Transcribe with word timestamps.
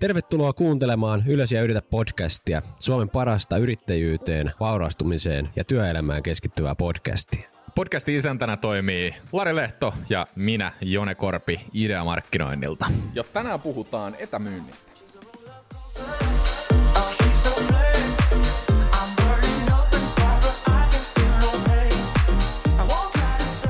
Tervetuloa 0.00 0.52
kuuntelemaan 0.52 1.22
Ylös 1.26 1.52
ja 1.52 1.62
yritä 1.62 1.82
podcastia, 1.82 2.62
Suomen 2.78 3.08
parasta 3.08 3.56
yrittäjyyteen, 3.56 4.52
vaurastumiseen 4.60 5.48
ja 5.56 5.64
työelämään 5.64 6.22
keskittyvää 6.22 6.74
podcastia. 6.74 7.50
Podcastin 7.74 8.16
isäntänä 8.16 8.56
toimii 8.56 9.14
Lari 9.32 9.56
Lehto 9.56 9.94
ja 10.08 10.26
minä, 10.36 10.72
Jone 10.80 11.14
Korpi, 11.14 11.60
Ideamarkkinoinnilta. 11.72 12.86
Ja 13.14 13.24
tänään 13.24 13.60
puhutaan 13.60 14.16
etämyynnistä. 14.18 14.90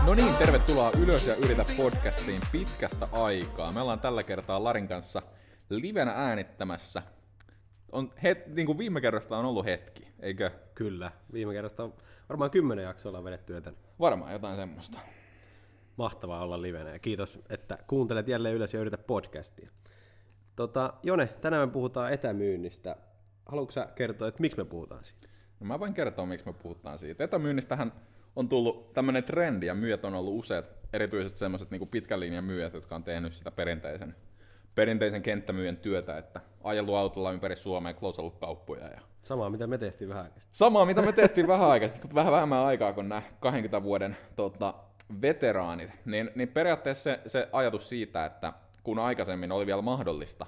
No 0.06 0.14
niin, 0.14 0.34
tervetuloa 0.34 0.90
Ylös 1.02 1.26
ja 1.26 1.34
yritä 1.34 1.64
podcastiin 1.76 2.40
pitkästä 2.52 3.08
aikaa. 3.12 3.72
Me 3.72 3.80
ollaan 3.80 4.00
tällä 4.00 4.22
kertaa 4.22 4.64
Larin 4.64 4.88
kanssa 4.88 5.22
livenä 5.70 6.12
äänittämässä. 6.12 7.02
On 7.92 8.12
het, 8.22 8.46
niin 8.46 8.66
kuin 8.66 8.78
viime 8.78 9.00
kerrasta 9.00 9.38
on 9.38 9.44
ollut 9.44 9.64
hetki, 9.64 10.08
eikö? 10.20 10.50
Kyllä, 10.74 11.12
viime 11.32 11.52
kerrasta 11.52 11.84
on 11.84 11.94
varmaan 12.28 12.50
kymmenen 12.50 12.84
jaksoa 12.84 13.10
ollaan 13.10 13.24
vedetty 13.24 13.54
joten 13.54 13.76
Varmaan 14.00 14.32
jotain 14.32 14.56
semmoista. 14.56 14.98
mahtavaa 15.96 16.42
olla 16.42 16.62
livenä 16.62 16.90
ja 16.90 16.98
kiitos, 16.98 17.40
että 17.48 17.78
kuuntelet 17.86 18.28
jälleen 18.28 18.54
Ylös 18.54 18.74
ja 18.74 18.80
yritä 18.80 18.98
podcastia. 18.98 19.70
Tota, 20.56 20.94
Jone, 21.02 21.26
tänään 21.26 21.68
me 21.68 21.72
puhutaan 21.72 22.12
etämyynnistä. 22.12 22.96
Haluatko 23.46 23.72
sä 23.72 23.88
kertoa, 23.94 24.28
että 24.28 24.40
miksi 24.40 24.58
me 24.58 24.64
puhutaan 24.64 25.04
siitä? 25.04 25.28
No 25.60 25.66
mä 25.66 25.80
voin 25.80 25.94
kertoa, 25.94 26.26
miksi 26.26 26.46
me 26.46 26.52
puhutaan 26.52 26.98
siitä. 26.98 27.24
Etämyynnistähän 27.24 27.92
on 28.36 28.48
tullut 28.48 28.92
tämmöinen 28.92 29.24
trendi, 29.24 29.66
ja 29.66 29.74
myyjät 29.74 30.04
on 30.04 30.14
ollut 30.14 30.38
useat, 30.38 30.70
erityisesti 30.92 31.38
semmoiset 31.38 31.70
niin 31.70 31.88
pitkän 31.88 32.20
linjan 32.20 32.44
myyjät, 32.44 32.74
jotka 32.74 32.94
on 32.94 33.04
tehnyt 33.04 33.32
sitä 33.32 33.50
perinteisen, 33.50 34.16
perinteisen 34.80 35.22
kenttämyyjän 35.22 35.76
työtä, 35.76 36.18
että 36.18 36.40
ajellut 36.64 36.94
autolla 36.94 37.32
ympäri 37.32 37.56
Suomea, 37.56 37.94
klousannut 37.94 38.38
kauppoja 38.38 38.86
ja 38.86 39.00
Samaa, 39.20 39.50
mitä 39.50 39.66
me 39.66 39.78
tehtiin 39.78 40.08
vähän 40.08 40.24
aikaa 40.24 40.40
sitten. 40.40 40.56
Samaa, 40.56 40.84
mitä 40.84 41.02
me 41.02 41.12
tehtiin 41.12 41.46
vähän 41.46 41.68
aikaa 41.68 41.88
sitten, 41.88 42.14
vähän 42.14 42.32
vähemmän 42.32 42.58
aikaa 42.58 42.92
kuin 42.92 43.08
nämä 43.08 43.22
20 43.40 43.82
vuoden 43.82 44.16
tota, 44.36 44.74
veteraanit, 45.22 45.90
niin, 46.04 46.30
niin 46.34 46.48
periaatteessa 46.48 47.02
se, 47.02 47.20
se 47.26 47.48
ajatus 47.52 47.88
siitä, 47.88 48.26
että 48.26 48.52
kun 48.82 48.98
aikaisemmin 48.98 49.52
oli 49.52 49.66
vielä 49.66 49.82
mahdollista 49.82 50.46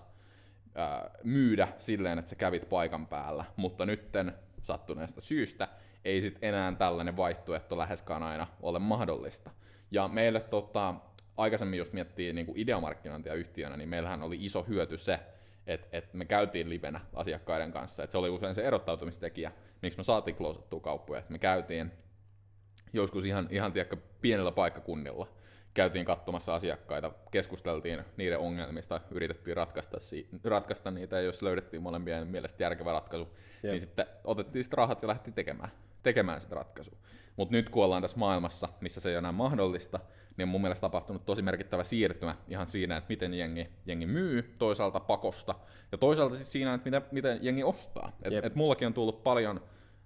ää, 0.75 1.11
myydä 1.25 1.69
silleen, 1.79 2.19
että 2.19 2.29
sä 2.29 2.37
kävit 2.37 2.69
paikan 2.69 3.07
päällä, 3.07 3.45
mutta 3.57 3.87
nytten 3.87 4.33
sattuneesta 4.63 5.21
syystä 5.21 5.69
ei 6.05 6.23
sit 6.23 6.39
enää 6.43 6.73
tällainen 6.79 7.17
vaihtoehto 7.17 7.79
läheskään 7.79 8.23
aina 8.23 8.47
ole 8.63 8.79
mahdollista. 8.79 9.51
Ja 9.91 10.09
meille 10.09 10.41
tota, 10.41 10.95
aikaisemmin, 11.37 11.79
jos 11.79 11.93
miettii 11.93 12.33
niin 12.33 12.47
kuin 12.47 12.59
ideamarkkinointia 12.59 13.35
yhtiönä, 13.35 13.77
niin 13.77 13.89
meillähän 13.89 14.23
oli 14.23 14.37
iso 14.41 14.63
hyöty 14.63 14.99
se, 14.99 15.21
että 15.67 15.89
et 15.93 16.15
me 16.15 16.25
käytiin 16.25 16.69
livenä 16.69 17.01
asiakkaiden 17.15 17.73
kanssa. 17.73 18.05
Et 18.05 18.11
se 18.11 18.19
oli 18.19 18.31
usein 18.31 18.55
se 18.55 18.63
erottautumistekijä, 18.63 19.53
miksi 19.83 19.99
me 19.99 20.05
saatiin 20.05 20.37
klousattua 20.37 20.81
kauppoja. 20.81 21.19
Et 21.19 21.31
me 21.31 21.39
käytiin 21.39 21.93
joskus 22.93 23.27
ihan, 23.27 23.49
ihan 23.51 23.73
tiedätkö, 23.73 23.97
pienellä 24.21 24.53
paikkakunnilla, 24.53 25.29
käytiin 25.75 26.05
katsomassa 26.05 26.55
asiakkaita, 26.55 27.13
keskusteltiin 27.31 28.05
niiden 28.17 28.39
ongelmista, 28.39 29.01
yritettiin 29.11 29.57
ratkaista, 29.57 30.01
si- 30.01 30.29
ratkaista 30.45 30.91
niitä, 30.91 31.17
ja 31.17 31.23
jos 31.23 31.43
löydettiin 31.43 31.83
molempien 31.83 32.27
mielestä 32.27 32.63
järkevä 32.63 32.93
ratkaisu, 32.93 33.29
Jep. 33.63 33.73
niin 33.73 33.81
sitten 33.81 34.07
otettiin 34.25 34.65
sitten 34.65 34.79
rahat 34.79 35.03
ja 35.03 35.09
lähti 35.09 35.33
tekemään, 35.33 35.71
tekemään 36.03 36.41
sitä 36.41 36.55
ratkaisua. 36.55 36.99
Mutta 37.37 37.53
nyt 37.53 37.69
kun 37.69 37.85
ollaan 37.85 38.03
tässä 38.03 38.19
maailmassa, 38.19 38.69
missä 38.81 39.01
se 39.01 39.09
ei 39.09 39.15
ole 39.15 39.19
enää 39.19 39.33
mahdollista, 39.33 40.01
niin 40.37 40.43
on 40.45 40.49
mun 40.49 40.61
mielestä 40.61 40.81
tapahtunut 40.81 41.25
tosi 41.27 41.43
merkittävä 41.43 41.85
siirtymä 41.85 42.37
ihan 42.49 42.67
siinä, 42.67 42.97
että 42.97 43.09
miten 43.09 43.35
jengi, 43.35 43.69
jengi 43.87 44.07
myy 44.07 44.55
toisaalta 44.59 45.01
pakosta, 45.01 45.55
ja 45.93 45.99
toisaalta 45.99 46.35
sitten 46.35 46.53
siinä, 46.53 46.75
että 46.75 46.91
miten, 46.91 47.03
miten 47.13 47.39
jengi 47.43 47.63
ostaa. 47.63 48.13
Et, 48.23 48.33
Jep. 48.33 48.45
et 48.45 48.55
mullakin 48.55 48.87
on 48.87 48.95
tullut 48.95 49.23
paljon 49.23 49.61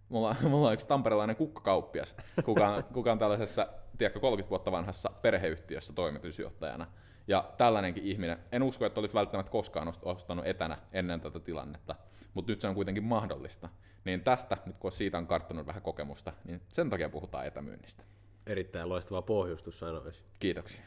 Mulla, 0.08 0.36
mulla 0.48 0.66
on 0.68 0.74
yksi 0.74 0.86
tamperelainen 0.86 1.36
kukkakauppias, 1.36 2.14
kuka 2.44 2.68
on, 2.68 2.84
kuka 2.94 3.12
on 3.12 3.18
tällaisessa, 3.18 3.68
tiedätkö, 3.98 4.20
30 4.20 4.50
vuotta 4.50 4.72
vanhassa 4.72 5.10
perheyhtiössä 5.22 5.92
toimitusjohtajana. 5.92 6.86
Ja 7.28 7.50
tällainenkin 7.56 8.02
ihminen, 8.02 8.38
en 8.52 8.62
usko, 8.62 8.86
että 8.86 9.00
olisi 9.00 9.14
välttämättä 9.14 9.52
koskaan 9.52 9.88
ost- 9.88 10.00
ostanut 10.02 10.46
etänä 10.46 10.78
ennen 10.92 11.20
tätä 11.20 11.40
tilannetta, 11.40 11.94
mutta 12.34 12.52
nyt 12.52 12.60
se 12.60 12.68
on 12.68 12.74
kuitenkin 12.74 13.04
mahdollista. 13.04 13.68
Niin 14.04 14.20
tästä, 14.20 14.56
nyt 14.66 14.76
kun 14.78 14.92
siitä 14.92 15.18
on 15.18 15.26
karttunut 15.26 15.66
vähän 15.66 15.82
kokemusta, 15.82 16.32
niin 16.44 16.62
sen 16.68 16.90
takia 16.90 17.08
puhutaan 17.08 17.46
etämyynnistä. 17.46 18.02
Erittäin 18.46 18.88
loistava 18.88 19.22
pohjustus 19.22 19.78
sanoisin. 19.78 20.24
Kiitoksia. 20.40 20.82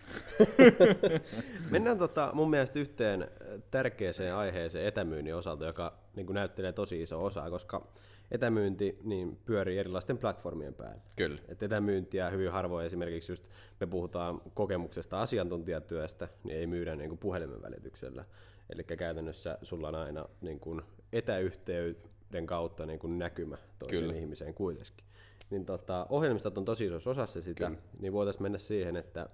Mennään 1.71 1.97
tota, 1.97 2.29
mun 2.33 2.49
mielestä 2.49 2.79
yhteen 2.79 3.27
tärkeäseen 3.71 4.35
aiheeseen 4.35 4.87
etämyynnin 4.87 5.35
osalta, 5.35 5.65
joka 5.65 5.93
niin 6.15 6.33
näyttelee 6.33 6.71
tosi 6.71 7.01
iso 7.01 7.25
osa, 7.25 7.49
koska 7.49 7.87
etämyynti 8.31 8.99
niin 9.03 9.37
pyörii 9.45 9.77
erilaisten 9.77 10.17
platformien 10.17 10.73
päällä. 10.73 11.01
Kyllä. 11.15 11.41
Et 11.47 11.63
etämyyntiä 11.63 12.29
hyvin 12.29 12.51
harvoin 12.51 12.85
esimerkiksi 12.85 13.31
just 13.31 13.43
me 13.79 13.87
puhutaan 13.87 14.41
kokemuksesta 14.53 15.21
asiantuntijatyöstä, 15.21 16.27
niin 16.43 16.57
ei 16.57 16.67
myydä 16.67 16.95
niin 16.95 17.09
kuin 17.09 17.19
puhelimen 17.19 17.61
välityksellä. 17.61 18.25
Eli 18.69 18.83
käytännössä 18.83 19.57
sulla 19.61 19.87
on 19.87 19.95
aina 19.95 20.25
niin 20.41 20.59
kuin 20.59 20.81
etäyhteyden 21.13 22.45
kautta 22.45 22.85
niin 22.85 22.99
kuin 22.99 23.19
näkymä 23.19 23.57
toiseen 23.79 24.01
Kyllä. 24.01 24.15
ihmiseen 24.15 24.53
kuitenkin. 24.53 25.05
Niin 25.49 25.65
tota, 25.65 26.05
ohjelmistot 26.09 26.57
on 26.57 26.65
tosi 26.65 26.85
isossa 26.85 27.09
osassa 27.09 27.41
sitä, 27.41 27.65
Kyllä. 27.65 27.81
niin 27.99 28.13
voitaisiin 28.13 28.43
mennä 28.43 28.57
siihen, 28.57 28.95
että 28.95 29.29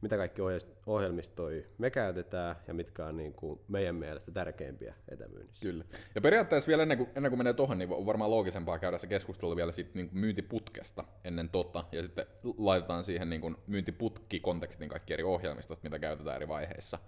mitä 0.00 0.16
kaikki 0.16 0.42
ohje- 0.42 0.76
ohjelmistoja 0.86 1.62
me 1.78 1.90
käytetään 1.90 2.56
ja 2.68 2.74
mitkä 2.74 3.06
on 3.06 3.16
niin 3.16 3.32
kuin 3.32 3.60
meidän 3.68 3.94
mielestä 3.94 4.32
tärkeimpiä 4.32 4.94
etämyynnissä. 5.08 5.62
Kyllä. 5.62 5.84
Ja 6.14 6.20
periaatteessa 6.20 6.68
vielä 6.68 6.82
ennen 6.82 6.98
kuin, 6.98 7.10
ennen 7.14 7.30
kuin 7.30 7.38
menee 7.38 7.52
tuohon, 7.52 7.78
niin 7.78 7.92
on 7.92 8.06
varmaan 8.06 8.30
loogisempaa 8.30 8.78
käydä 8.78 8.98
se 8.98 9.06
keskustelu 9.06 9.56
vielä 9.56 9.72
sit 9.72 9.94
niin 9.94 10.08
kuin 10.08 10.18
myyntiputkesta 10.18 11.04
ennen 11.24 11.48
tota, 11.48 11.84
ja 11.92 12.02
sitten 12.02 12.26
laitetaan 12.58 13.04
siihen 13.04 13.30
niin 13.30 13.40
kuin 13.40 13.56
myyntiputki-kontekstin 13.66 14.88
kaikki 14.88 15.12
eri 15.12 15.24
ohjelmistot, 15.24 15.82
mitä 15.82 15.98
käytetään 15.98 16.36
eri 16.36 16.48
vaiheissa. 16.48 16.98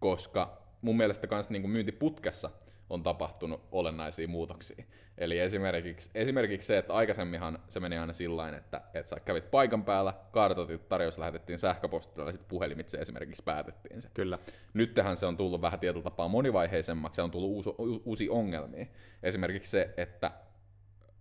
Koska 0.00 0.62
mun 0.82 0.96
mielestä 0.96 1.28
myös 1.30 1.50
niin 1.50 1.62
kuin 1.62 1.72
myyntiputkessa 1.72 2.50
on 2.90 3.02
tapahtunut 3.02 3.68
olennaisia 3.72 4.28
muutoksia. 4.28 4.84
Eli 5.18 5.38
esimerkiksi, 5.38 6.10
esimerkiksi 6.14 6.66
se, 6.66 6.78
että 6.78 6.94
aikaisemminhan 6.94 7.58
se 7.68 7.80
meni 7.80 7.98
aina 7.98 8.12
sillä 8.12 8.48
että, 8.48 8.80
että 8.94 9.10
sä 9.10 9.20
kävit 9.20 9.50
paikan 9.50 9.84
päällä, 9.84 10.14
kartoitit, 10.30 10.88
tarjous 10.88 11.18
lähetettiin 11.18 11.58
sähköpostilla 11.58 12.28
ja 12.28 12.32
sitten 12.32 12.48
puhelimitse 12.48 12.98
esimerkiksi 12.98 13.42
päätettiin 13.42 14.02
se. 14.02 14.10
Kyllä. 14.14 14.38
Nythän 14.74 15.16
se 15.16 15.26
on 15.26 15.36
tullut 15.36 15.62
vähän 15.62 15.80
tietyllä 15.80 16.04
tapaa 16.04 16.28
monivaiheisemmaksi 16.28 17.20
ja 17.20 17.24
on 17.24 17.30
tullut 17.30 17.50
uusi, 17.50 17.70
uusi 18.04 18.28
ongelmia. 18.28 18.86
Esimerkiksi 19.22 19.70
se, 19.70 19.94
että 19.96 20.30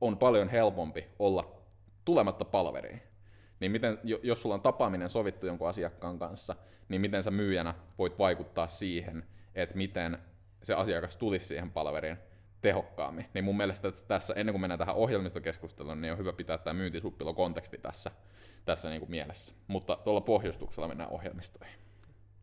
on 0.01 0.17
paljon 0.17 0.49
helpompi 0.49 1.07
olla 1.19 1.61
tulematta 2.05 2.45
palveriin. 2.45 3.01
Niin 3.59 3.71
miten, 3.71 3.99
jo- 4.03 4.19
jos 4.23 4.41
sulla 4.41 4.55
on 4.55 4.61
tapaaminen 4.61 5.09
sovittu 5.09 5.45
jonkun 5.45 5.69
asiakkaan 5.69 6.19
kanssa, 6.19 6.55
niin 6.89 7.01
miten 7.01 7.23
sä 7.23 7.31
myyjänä 7.31 7.73
voit 7.97 8.19
vaikuttaa 8.19 8.67
siihen, 8.67 9.23
että 9.55 9.77
miten 9.77 10.17
se 10.65 10.73
asiakas 10.73 11.17
tulisi 11.17 11.47
siihen 11.47 11.71
palveriin 11.71 12.17
tehokkaammin. 12.61 13.25
Niin 13.33 13.43
mun 13.43 13.57
mielestä 13.57 13.91
tässä, 14.07 14.33
ennen 14.33 14.53
kuin 14.53 14.61
mennään 14.61 14.79
tähän 14.79 14.95
ohjelmistokeskusteluun, 14.95 16.01
niin 16.01 16.11
on 16.11 16.17
hyvä 16.17 16.33
pitää 16.33 16.57
tämä 16.57 16.73
myyntisuppilokonteksti 16.73 17.77
tässä, 17.77 18.11
tässä 18.65 18.89
niin 18.89 18.99
kuin 18.99 19.11
mielessä. 19.11 19.53
Mutta 19.67 19.97
tuolla 20.03 20.21
pohjustuksella 20.21 20.87
mennään 20.87 21.09
ohjelmistoihin. 21.09 21.79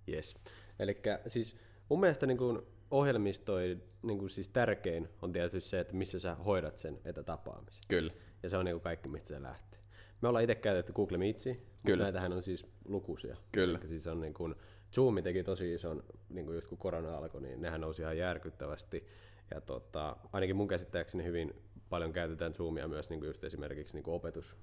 Yes. 0.09 0.35
Eli 0.79 1.03
siis 1.27 1.57
mun 1.89 2.01
mielestä 2.01 2.27
niin 2.27 2.39
kuin 2.39 2.63
ohjelmistoi 2.91 3.79
niin 4.03 4.19
kuin 4.19 4.31
siis 4.31 4.49
tärkein 4.49 5.09
on 5.23 5.33
tietysti 5.33 5.71
se, 5.71 5.81
että 5.81 5.95
missä 5.95 6.19
sä 6.19 6.35
hoidat 6.35 6.79
sen 6.79 6.99
etätapaamisen. 7.05 7.85
Kyllä. 7.89 8.13
Ja 8.43 8.49
se 8.49 8.57
on 8.57 8.65
niin 8.65 8.75
kuin 8.75 8.83
kaikki, 8.83 9.09
mistä 9.09 9.29
se 9.29 9.43
lähtee. 9.43 9.81
Me 10.21 10.29
ollaan 10.29 10.45
itse 10.45 10.55
käytetty 10.55 10.93
Google 10.93 11.19
Meetsia, 11.19 11.55
mutta 11.55 11.87
Kyllä. 11.87 12.03
näitähän 12.03 12.33
on 12.33 12.43
siis 12.43 12.67
lukuisia. 12.85 13.37
Kyllä. 13.53 13.79
Siis 13.85 14.07
on 14.07 14.21
niin 14.21 14.35
kuin, 14.35 14.55
Zoom 14.95 15.23
teki 15.23 15.45
tosi 15.45 15.75
ison, 15.75 16.05
niin 16.29 16.47
kuin 16.47 16.55
just 16.55 16.69
kun 16.69 16.79
korona 16.79 17.17
alkoi, 17.17 17.41
niin 17.41 17.63
nehän 17.63 17.81
nousi 17.81 18.03
ihan 18.03 18.19
järkyttävästi. 18.19 19.07
Ja 19.55 19.61
tota, 19.61 20.17
ainakin 20.33 20.57
mun 20.57 20.69
käsittääkseni 20.69 21.25
hyvin 21.25 21.55
paljon 21.89 22.13
käytetään 22.13 22.55
Zoomia 22.55 22.89
myös 22.89 23.11
niin 23.11 23.21
kuin 23.21 23.27
just 23.27 23.45
esimerkiksi 23.45 23.95
niin 23.95 24.05
kuin 24.05 24.15
opetus. 24.15 24.59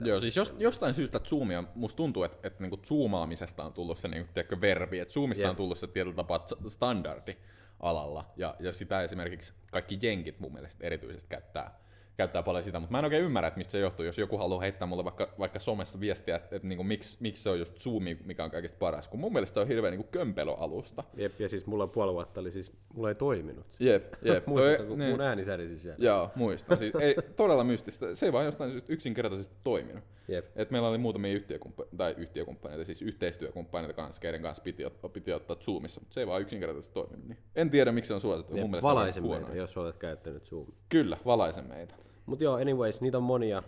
Joo, 0.00 0.20
siis 0.20 0.36
jos, 0.36 0.54
jostain 0.58 0.94
syystä 0.94 1.18
Zoomia, 1.18 1.64
musta 1.74 1.96
tuntuu, 1.96 2.22
että, 2.22 2.38
että 2.42 2.62
niinku 2.62 2.76
zoomaamisesta 2.76 3.64
on 3.64 3.72
tullut 3.72 3.98
se 3.98 4.08
niinku, 4.08 4.32
tiedätkö, 4.34 4.60
verbi, 4.60 4.98
että 4.98 5.14
Zoomista 5.14 5.42
Jep. 5.42 5.50
on 5.50 5.56
tullut 5.56 5.78
se 5.78 5.86
tietyllä 5.86 6.16
tapaa 6.16 6.46
standardi 6.68 7.36
alalla, 7.80 8.24
ja, 8.36 8.56
ja 8.60 8.72
sitä 8.72 9.02
esimerkiksi 9.02 9.52
kaikki 9.70 9.98
jenkit 10.02 10.40
mun 10.40 10.52
mielestä 10.52 10.86
erityisesti 10.86 11.28
käyttää, 11.28 11.80
käyttää 12.16 12.42
paljon 12.42 12.64
sitä, 12.64 12.80
mutta 12.80 12.92
mä 12.92 12.98
en 12.98 13.04
oikein 13.04 13.22
ymmärrä, 13.22 13.48
että 13.48 13.58
mistä 13.58 13.70
se 13.72 13.78
johtuu, 13.78 14.04
jos 14.04 14.18
joku 14.18 14.38
haluaa 14.38 14.60
heittää 14.60 14.86
mulle 14.88 15.04
vaikka, 15.04 15.28
vaikka 15.38 15.58
somessa 15.58 16.00
viestiä, 16.00 16.36
että, 16.36 16.56
että 16.56 16.68
niin 16.68 16.86
miksi, 16.86 17.16
miksi 17.20 17.42
se 17.42 17.50
on 17.50 17.58
just 17.58 17.78
Zoom, 17.78 18.02
mikä 18.24 18.44
on 18.44 18.50
kaikista 18.50 18.78
paras, 18.78 19.08
kun 19.08 19.20
mun 19.20 19.32
mielestä 19.32 19.54
se 19.54 19.60
on 19.60 19.68
hirveän 19.68 19.94
niin 19.94 20.08
kömpelöalusta. 20.08 21.04
Jep, 21.16 21.40
ja 21.40 21.48
siis 21.48 21.66
mulla 21.66 21.86
puoli 21.86 22.12
vuotta 22.12 22.40
oli 22.40 22.50
siis, 22.50 22.72
mulla 22.94 23.08
ei 23.08 23.14
toiminut. 23.14 23.66
Jep, 23.80 24.14
jep. 24.22 24.46
Muistatko, 24.46 24.86
kun 24.86 24.98
niin. 24.98 25.10
mun 25.10 25.20
ääni 25.20 25.44
särisi 25.44 25.78
siellä? 25.78 26.04
Joo, 26.04 26.30
muistan. 26.34 26.78
Siis 26.78 26.94
ei, 26.94 27.14
todella 27.36 27.64
mystistä. 27.64 28.14
Se 28.14 28.26
ei 28.26 28.32
vaan 28.32 28.44
jostain 28.44 28.82
yksinkertaisesti 28.88 29.56
toiminut. 29.64 30.04
Jep. 30.28 30.46
Et 30.56 30.70
meillä 30.70 30.88
oli 30.88 30.98
muutamia 30.98 31.32
yhtiökumppaneita, 31.32 31.96
tai 31.96 32.14
yhtiökumppaneita, 32.18 32.84
siis 32.84 33.02
yhteistyökumppaneita 33.02 33.94
kanssa, 33.94 34.20
keiden 34.20 34.42
kanssa 34.42 34.62
piti, 34.62 34.82
piti 35.12 35.32
ottaa 35.32 35.56
Zoomissa, 35.56 36.00
mutta 36.00 36.14
se 36.14 36.20
ei 36.20 36.26
vaan 36.26 36.42
yksinkertaisesti 36.42 36.94
toiminut. 36.94 37.28
Niin. 37.28 37.38
En 37.54 37.70
tiedä, 37.70 37.92
miksi 37.92 38.08
se 38.08 38.14
on 38.14 38.20
suosittu. 38.20 38.54
Mun 38.56 38.70
mielestä 38.70 38.88
valaise 38.88 39.20
meitä, 39.20 39.54
jos 39.54 39.76
olet 39.76 39.96
käyttänyt 39.96 40.44
Zoomia. 40.44 40.74
Kyllä, 40.88 41.16
valaise 41.24 41.62
meitä. 41.62 41.94
Mutta 42.26 42.44
joo, 42.44 42.56
anyways, 42.56 43.00
niitä 43.00 43.16
on 43.16 43.22
monia. 43.22 43.62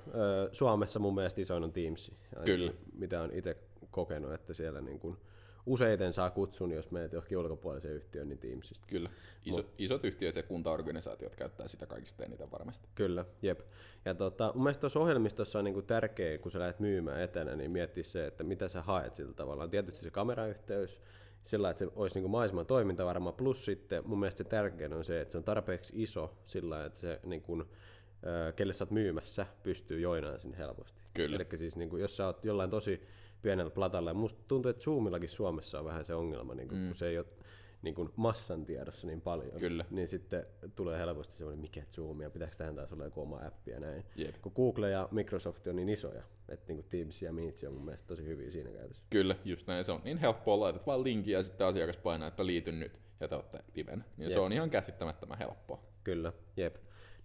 Suomessa 0.52 0.98
mun 0.98 1.14
mielestä 1.14 1.40
isoin 1.40 1.64
on 1.64 1.72
Teams. 1.72 2.12
Kyllä. 2.44 2.72
Mitä 2.92 3.20
on 3.20 3.30
itse 3.32 3.56
kokenut, 3.90 4.32
että 4.32 4.54
siellä 4.54 4.80
niin 4.80 4.98
kun 4.98 5.18
useiten 5.66 6.12
saa 6.12 6.30
kutsun, 6.30 6.72
jos 6.72 6.90
menet 6.90 7.12
johonkin 7.12 7.38
ulkopuoliseen 7.38 7.94
yhtiöön, 7.94 8.28
niin 8.28 8.38
Teamsista. 8.38 8.86
Kyllä. 8.88 9.10
Iso, 9.44 9.56
Mut, 9.56 9.66
isot 9.78 10.04
yhtiöt 10.04 10.36
ja 10.36 10.42
kuntaorganisaatiot 10.42 11.36
käyttää 11.36 11.68
sitä 11.68 11.86
kaikista 11.86 12.24
eniten 12.24 12.50
varmasti. 12.50 12.88
Kyllä, 12.94 13.24
jep. 13.42 13.60
Ja 14.04 14.14
tota, 14.14 14.52
mun 14.54 14.62
mielestä 14.62 14.80
tuossa 14.80 15.00
ohjelmistossa 15.00 15.58
on 15.58 15.64
niinku 15.64 15.82
tärkeää, 15.82 16.38
kun 16.38 16.50
sä 16.50 16.58
lähdet 16.58 16.80
myymään 16.80 17.20
etänä, 17.20 17.56
niin 17.56 17.70
miettiä 17.70 18.04
se, 18.04 18.26
että 18.26 18.44
mitä 18.44 18.68
sä 18.68 18.82
haet 18.82 19.14
sillä 19.14 19.34
tavalla. 19.34 19.68
Tietysti 19.68 20.02
se 20.02 20.10
kamerayhteys, 20.10 21.00
sillä 21.42 21.70
että 21.70 21.78
se 21.78 21.88
olisi 21.96 22.20
niin 22.20 22.30
mahdollisimman 22.30 22.66
toimintavarma, 22.66 23.32
plus 23.32 23.64
sitten 23.64 24.02
mun 24.08 24.20
mielestä 24.20 24.38
se 24.38 24.44
tärkein 24.44 24.92
on 24.92 25.04
se, 25.04 25.20
että 25.20 25.32
se 25.32 25.38
on 25.38 25.44
tarpeeksi 25.44 26.02
iso 26.02 26.34
sillä 26.44 26.84
että 26.84 26.98
se 26.98 27.20
niin 27.24 27.42
kuin, 27.42 27.64
kelle 28.56 28.72
sä 28.72 28.84
oot 28.84 28.90
myymässä, 28.90 29.46
pystyy 29.62 30.00
joinaan 30.00 30.40
sinne 30.40 30.58
helposti. 30.58 31.02
Kyllä. 31.14 31.36
Eli 31.36 31.58
siis 31.58 31.76
niin 31.76 31.90
kuin, 31.90 32.02
jos 32.02 32.16
sä 32.16 32.26
oot 32.26 32.44
jollain 32.44 32.70
tosi 32.70 33.02
pienellä 33.42 33.70
platalla, 33.70 34.10
ja 34.10 34.14
musta 34.14 34.44
tuntuu, 34.48 34.70
että 34.70 34.82
Zoomillakin 34.82 35.28
Suomessa 35.28 35.78
on 35.78 35.84
vähän 35.84 36.04
se 36.04 36.14
ongelma, 36.14 36.54
niin 36.54 36.68
kuin, 36.68 36.80
mm. 36.80 36.86
kun 36.86 36.94
se 36.94 37.08
ei 37.08 37.18
ole 37.18 37.26
niin 37.82 37.94
kuin 37.94 38.10
massan 38.16 38.66
tiedossa 38.66 39.06
niin 39.06 39.20
paljon, 39.20 39.60
Kyllä. 39.60 39.84
niin 39.90 40.08
sitten 40.08 40.46
tulee 40.76 40.98
helposti 40.98 41.36
semmoinen, 41.36 41.60
mikä 41.60 41.82
Zoom, 41.92 42.20
ja 42.20 42.30
pitääkö 42.30 42.56
tähän 42.56 42.74
taas 42.74 42.92
olla 42.92 43.04
joku 43.04 43.22
oma 43.22 43.40
appi 43.46 43.70
ja 43.70 43.80
näin. 43.80 44.04
Jep. 44.16 44.34
Kun 44.42 44.52
Google 44.56 44.90
ja 44.90 45.08
Microsoft 45.10 45.66
on 45.66 45.76
niin 45.76 45.88
isoja, 45.88 46.22
että 46.48 46.64
niin 46.68 46.76
kuin 46.76 46.88
Teams 46.88 47.22
ja 47.22 47.32
Meet 47.32 47.62
on 47.66 47.72
mun 47.74 47.84
mielestä 47.84 48.06
tosi 48.06 48.24
hyviä 48.24 48.50
siinä 48.50 48.70
käytössä. 48.70 49.02
Kyllä, 49.10 49.36
just 49.44 49.66
näin. 49.66 49.84
Se 49.84 49.92
on 49.92 50.00
niin 50.04 50.18
helppoa, 50.18 50.60
laitat 50.60 50.86
vaan 50.86 51.04
linkin 51.04 51.32
ja 51.32 51.42
sitten 51.42 51.66
asiakas 51.66 51.96
painaa, 51.96 52.28
että 52.28 52.46
liity 52.46 52.72
nyt 52.72 53.00
ja 53.20 53.28
te 53.28 53.34
olette 53.34 53.58
liven. 53.74 54.04
Niin 54.16 54.30
se 54.30 54.38
on 54.38 54.52
ihan 54.52 54.70
käsittämättömän 54.70 55.38
helppoa. 55.38 55.80
Kyllä, 56.04 56.32
jep. 56.56 56.76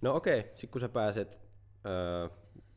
No 0.02 0.16
okei, 0.16 0.42
sitten 0.42 0.70
kun 0.70 0.82
sä 0.82 0.90
pääset 0.90 1.40
öö, 1.86 2.30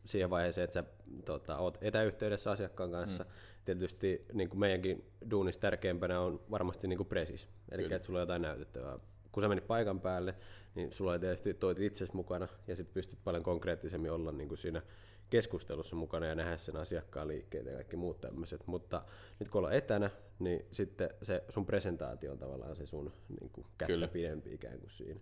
siihen 0.05 0.31
vaiheeseen, 0.31 0.65
että 0.65 0.75
sä 0.75 0.85
tota, 1.25 1.57
oot 1.57 1.79
etäyhteydessä 1.81 2.51
asiakkaan 2.51 2.91
kanssa, 2.91 3.25
mm. 3.25 3.31
tietysti 3.65 4.27
niin 4.33 4.49
kuin 4.49 4.61
meidänkin 4.61 5.05
duunissa 5.31 5.61
tärkeimpänä 5.61 6.21
on 6.21 6.41
varmasti 6.51 6.89
niin 6.89 6.97
kuin 6.97 7.07
presis, 7.07 7.49
eli 7.71 7.85
että 7.85 8.07
sulla 8.07 8.19
on 8.19 8.23
jotain 8.23 8.43
näytettävää. 8.43 8.99
Kun 9.33 9.41
sä 9.41 9.49
menit 9.49 9.67
paikan 9.67 10.01
päälle, 10.01 10.35
niin 10.75 10.93
sulla 10.93 11.11
oli 11.11 11.19
tietysti 11.19 11.55
toit 11.55 11.79
itsesi 11.81 12.17
mukana, 12.17 12.49
ja 12.67 12.77
sitten 12.77 12.95
pystyt 12.95 13.19
paljon 13.25 13.43
konkreettisemmin 13.43 14.11
olla 14.11 14.33
niin 14.33 14.49
kuin 14.49 14.59
siinä 14.59 14.83
keskustelussa 15.31 15.97
mukana 15.97 16.27
ja 16.27 16.35
nähdä 16.35 16.57
sen 16.57 16.77
asiakkaan 16.77 17.29
liikkeet 17.29 17.67
ja 17.67 17.73
kaikki 17.73 17.97
muut 17.97 18.21
tämmöiset. 18.21 18.67
Mutta 18.67 19.05
nyt 19.39 19.49
kun 19.49 19.59
ollaan 19.59 19.75
etänä, 19.75 20.11
niin 20.39 20.67
sitten 20.71 21.11
se 21.23 21.45
sun 21.49 21.67
presentaatio 21.67 22.33
on 22.33 22.39
tavallaan 22.39 22.77
se 22.77 22.87
sun 22.87 23.13
niin 23.41 23.51
kuin 23.51 23.67
kättä 23.79 23.93
Kyllä. 23.93 24.09
pidempi 24.09 24.55
ikään 24.55 24.79
kuin 24.79 24.91
siinä. 24.91 25.21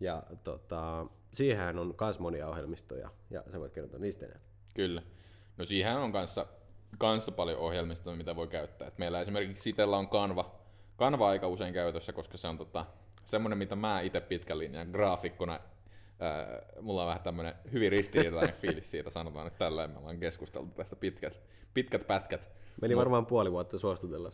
Ja 0.00 0.22
tota, 0.44 1.06
siihen 1.32 1.78
on 1.78 1.94
myös 2.00 2.18
monia 2.18 2.48
ohjelmistoja, 2.48 3.10
ja 3.30 3.42
sä 3.52 3.60
voit 3.60 3.72
kertoa 3.72 4.00
niistä 4.00 4.26
enää. 4.26 4.40
Kyllä. 4.74 5.02
No 5.56 5.64
siihen 5.64 5.96
on 5.96 6.12
kanssa, 6.12 6.46
kanssa 6.98 7.32
paljon 7.32 7.58
ohjelmistoja, 7.58 8.16
mitä 8.16 8.36
voi 8.36 8.48
käyttää. 8.48 8.88
Et 8.88 8.98
meillä 8.98 9.20
esimerkiksi 9.20 9.70
itsellä 9.70 9.96
on 9.96 10.08
Canva, 10.08 10.60
Canva 10.98 11.28
aika 11.28 11.48
usein 11.48 11.74
käytössä, 11.74 12.12
koska 12.12 12.36
se 12.36 12.48
on 12.48 12.58
tota, 12.58 12.86
semmoinen, 13.24 13.58
mitä 13.58 13.76
mä 13.76 14.00
itse 14.00 14.20
pitkän 14.20 14.58
linjan 14.58 14.90
graafikkona 14.90 15.60
mulla 16.80 17.02
on 17.02 17.08
vähän 17.08 17.22
tämmöinen 17.22 17.54
hyvin 17.72 17.92
ristiriitainen 17.92 18.54
fiilis 18.62 18.90
siitä, 18.90 19.10
sanotaan 19.10 19.44
nyt 19.44 19.58
tällä 19.58 19.88
me 19.88 19.98
ollaan 19.98 20.20
keskusteltu 20.20 20.70
tästä 20.76 20.96
pitkät, 20.96 21.40
pitkät 21.74 22.06
pätkät. 22.06 22.48
Meni 22.82 22.94
Mut... 22.94 22.98
varmaan 22.98 23.26
puoli 23.26 23.52
vuotta 23.52 23.78
suostutella 23.78 24.30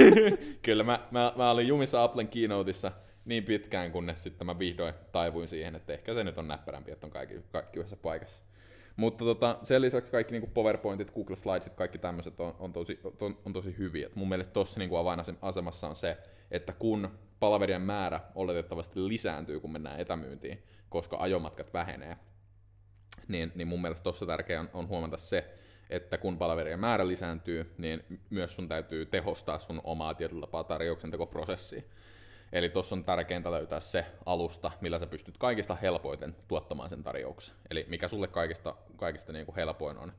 Kyllä, 0.62 0.82
mä, 0.82 1.00
mä, 1.10 1.32
mä, 1.36 1.50
olin 1.50 1.68
jumissa 1.68 2.02
Applen 2.02 2.28
keynoteissa 2.28 2.92
niin 3.26 3.44
pitkään, 3.44 3.92
kunnes 3.92 4.22
sitten 4.22 4.46
mä 4.46 4.58
vihdoin 4.58 4.94
taivuin 5.12 5.48
siihen, 5.48 5.74
että 5.74 5.92
ehkä 5.92 6.14
se 6.14 6.24
nyt 6.24 6.38
on 6.38 6.48
näppärämpi, 6.48 6.92
että 6.92 7.06
on 7.06 7.10
kaikki, 7.10 7.34
kaikki 7.52 7.78
yhdessä 7.78 7.96
paikassa. 7.96 8.42
Mutta 8.96 9.24
tota, 9.24 9.58
sen 9.62 9.82
lisäksi 9.82 10.12
kaikki 10.12 10.32
niinku 10.32 10.50
PowerPointit, 10.54 11.10
Google 11.14 11.36
Slidesit, 11.36 11.74
kaikki 11.74 11.98
tämmöiset 11.98 12.40
on, 12.40 12.54
on, 12.58 12.72
tosi, 12.72 13.00
on, 13.20 13.38
on 13.44 13.52
tosi 13.52 13.78
hyviä. 13.78 14.06
Et 14.06 14.16
mun 14.16 14.28
mielestä 14.28 14.52
tuossa 14.52 14.78
niinku 14.78 14.96
avainasemassa 14.96 15.88
on 15.88 15.96
se, 15.96 16.16
että 16.50 16.72
kun 16.72 17.10
palaverien 17.40 17.82
määrä 17.82 18.20
oletettavasti 18.34 19.08
lisääntyy, 19.08 19.60
kun 19.60 19.72
mennään 19.72 20.00
etämyyntiin, 20.00 20.62
koska 20.88 21.16
ajomatkat 21.20 21.72
vähenee, 21.72 22.16
niin, 23.28 23.52
niin 23.54 23.68
mun 23.68 23.82
mielestä 23.82 24.02
tuossa 24.02 24.26
tärkeää 24.26 24.60
on, 24.60 24.70
on 24.72 24.88
huomata 24.88 25.16
se, 25.16 25.54
että 25.90 26.18
kun 26.18 26.38
palaverien 26.38 26.80
määrä 26.80 27.08
lisääntyy, 27.08 27.74
niin 27.78 28.20
myös 28.30 28.56
sun 28.56 28.68
täytyy 28.68 29.06
tehostaa 29.06 29.58
sun 29.58 29.80
omaa 29.84 30.14
tietyllä 30.14 30.40
tapaa 30.40 30.64
tarjouksen 30.64 31.10
tekoprosessia. 31.10 31.82
Eli 32.52 32.68
tuossa 32.68 32.94
on 32.94 33.04
tärkeintä 33.04 33.50
löytää 33.50 33.80
se 33.80 34.06
alusta, 34.26 34.70
millä 34.80 34.98
sä 34.98 35.06
pystyt 35.06 35.38
kaikista 35.38 35.74
helpoiten 35.74 36.36
tuottamaan 36.48 36.88
sen 36.88 37.02
tarjouksen. 37.02 37.54
Eli 37.70 37.86
mikä 37.88 38.08
sulle 38.08 38.28
kaikista, 38.28 38.74
kaikista 38.96 39.32
niin 39.32 39.46
kuin 39.46 39.56
helpoin 39.56 39.98
on 39.98 40.12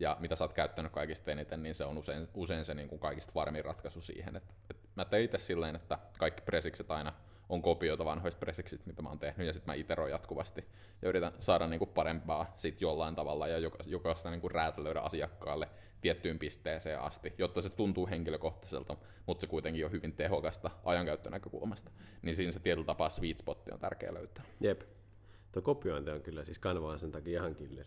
ja 0.00 0.16
mitä 0.20 0.36
sä 0.36 0.44
oot 0.44 0.52
käyttänyt 0.52 0.92
kaikista 0.92 1.30
eniten, 1.30 1.62
niin 1.62 1.74
se 1.74 1.84
on 1.84 1.98
usein, 1.98 2.28
usein 2.34 2.64
se 2.64 2.74
niin 2.74 2.88
kuin 2.88 2.98
kaikista 2.98 3.32
varmin 3.34 3.64
ratkaisu 3.64 4.00
siihen. 4.00 4.36
Et, 4.36 4.44
et 4.70 4.76
mä 4.94 5.04
tein 5.04 5.24
itse 5.24 5.38
silleen, 5.38 5.76
että 5.76 5.98
kaikki 6.18 6.42
presikset 6.42 6.90
aina 6.90 7.12
on 7.54 7.62
kopioita 7.62 8.04
vanhoista 8.04 8.40
presiksistä, 8.40 8.86
mitä 8.86 9.02
mä 9.02 9.08
oon 9.08 9.18
tehnyt, 9.18 9.46
ja 9.46 9.52
sitten 9.52 9.72
mä 9.72 9.74
iteroin 9.74 10.10
jatkuvasti 10.10 10.64
ja 11.02 11.08
yritän 11.08 11.32
saada 11.38 11.66
niinku 11.66 11.86
parempaa 11.86 12.52
sit 12.56 12.80
jollain 12.80 13.14
tavalla 13.14 13.48
ja 13.48 13.70
jokaista 13.86 14.30
niinku 14.30 14.48
räätälöidä 14.48 15.00
asiakkaalle 15.00 15.68
tiettyyn 16.00 16.38
pisteeseen 16.38 17.00
asti, 17.00 17.34
jotta 17.38 17.62
se 17.62 17.70
tuntuu 17.70 18.06
henkilökohtaiselta, 18.06 18.96
mutta 19.26 19.40
se 19.40 19.46
kuitenkin 19.46 19.84
on 19.84 19.92
hyvin 19.92 20.12
tehokasta 20.12 20.70
ajankäyttönäkökulmasta. 20.84 21.90
Niin 22.22 22.36
siinä 22.36 22.52
se 22.52 22.60
tietyllä 22.60 22.86
tapaa 22.86 23.08
sweet 23.08 23.38
spot 23.38 23.68
on 23.72 23.78
tärkeä 23.78 24.14
löytää. 24.14 24.44
Jep. 24.60 24.82
Tuo 25.52 25.62
kopiointi 25.62 26.10
on 26.10 26.22
kyllä 26.22 26.44
siis 26.44 26.58
kanvaan 26.58 26.98
sen 26.98 27.12
takia 27.12 27.40
ihan 27.40 27.54
killer. 27.54 27.86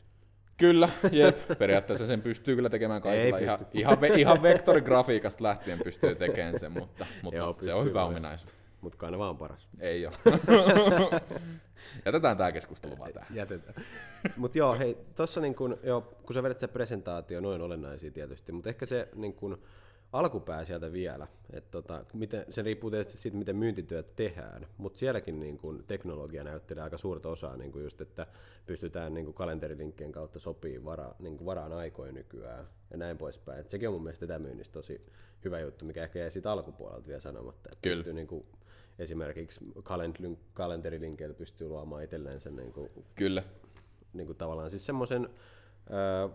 Kyllä, 0.58 0.90
jep. 1.12 1.38
Periaatteessa 1.60 2.08
sen 2.08 2.22
pystyy 2.22 2.56
kyllä 2.56 2.70
tekemään 2.70 3.02
kaikilla. 3.02 3.38
Ihan, 3.38 3.60
ihan, 3.74 4.02
ve, 4.02 4.08
ihan 4.08 4.42
vektorigrafiikasta 4.42 5.44
lähtien 5.44 5.80
pystyy 5.84 6.16
tekemään 6.16 6.60
sen, 6.60 6.72
mutta, 6.72 7.06
mutta 7.22 7.38
Joo, 7.38 7.58
se 7.62 7.74
on 7.74 7.86
hyvä 7.86 8.06
ominaisuus. 8.06 8.54
Mutta 8.82 8.98
kanava 8.98 9.30
on 9.30 9.38
paras. 9.38 9.68
Ei 9.80 10.06
ole. 10.06 10.16
Jätetään 12.06 12.38
tämä 12.38 12.52
keskustelu 12.52 13.00
vaan 13.00 13.14
tähän. 13.14 13.36
Jätetään. 13.36 13.86
Mutta 14.38 14.58
joo, 14.58 14.78
hei, 14.78 14.98
tossa 15.16 15.42
niin 15.42 15.56
kun, 15.56 15.78
jo, 15.84 16.14
kun 16.26 16.34
sä 16.34 16.44
vedät 16.44 16.60
se 16.60 16.68
presentaatio, 16.68 17.40
noin 17.40 17.62
olennaisia 17.62 18.12
tietysti, 18.12 18.52
mutta 18.52 18.70
ehkä 18.70 18.86
se 18.86 19.10
niin 19.16 19.34
kun, 19.34 19.62
alkupää 20.14 20.66
sieltä 20.66 20.92
vielä. 20.92 21.28
Et 21.54 21.72
tota, 21.72 22.06
miten, 22.14 22.46
se 22.50 22.62
riippuu 22.62 22.92
tietysti 22.92 23.18
siitä, 23.18 23.38
miten 23.38 23.56
myyntityöt 23.56 24.16
tehdään, 24.16 24.68
mutta 24.78 25.00
sielläkin 25.00 25.40
niin 25.40 25.58
kun, 25.58 25.84
teknologia 25.88 26.44
näyttelee 26.44 26.84
aika 26.84 26.98
suurta 26.98 27.30
osaa, 27.30 27.58
niin 27.58 27.72
kun 27.72 27.84
just, 27.84 28.02
että 28.02 28.28
pystytään 28.66 29.14
niin 29.14 29.26
kun, 29.26 29.34
kalenterilinkkien 29.34 30.12
kautta 30.12 30.40
sopii 30.40 30.86
vara, 30.86 31.16
niin 31.20 31.46
varaan 31.46 31.74
aikoja 31.74 32.12
nykyään 32.12 32.68
ja 32.92 32.98
näin 32.98 33.18
poispäin. 33.18 33.60
Et 33.60 33.70
sekin 33.70 33.88
on 33.88 33.94
mun 33.94 34.04
mielestä 34.04 34.26
etämyynnissä 34.26 34.74
tosi 34.74 35.06
hyvä 35.46 35.60
juttu, 35.60 35.86
mikä 35.86 36.04
ehkä 36.04 36.20
jäi 36.20 36.32
siitä 36.32 36.52
alkupuolelta 36.52 37.08
vielä 37.08 37.20
sanomatta. 37.20 37.70
Että 37.72 37.82
Kyllä. 37.82 37.96
Pystyy, 37.96 38.14
niin 38.14 38.28
kun, 38.28 38.46
esimerkiksi 39.00 39.60
kalenterilinkeillä 40.54 41.36
pystyy 41.36 41.68
luomaan 41.68 42.04
itselleen 42.04 42.40
sen 42.40 42.56
niin 42.56 42.74
kuin, 42.74 42.90
Kyllä. 43.16 43.44
Niin 44.14 44.28
kuin 44.28 44.38
tavallaan 44.38 44.70
siis 44.70 44.86
semmoisen 44.86 45.30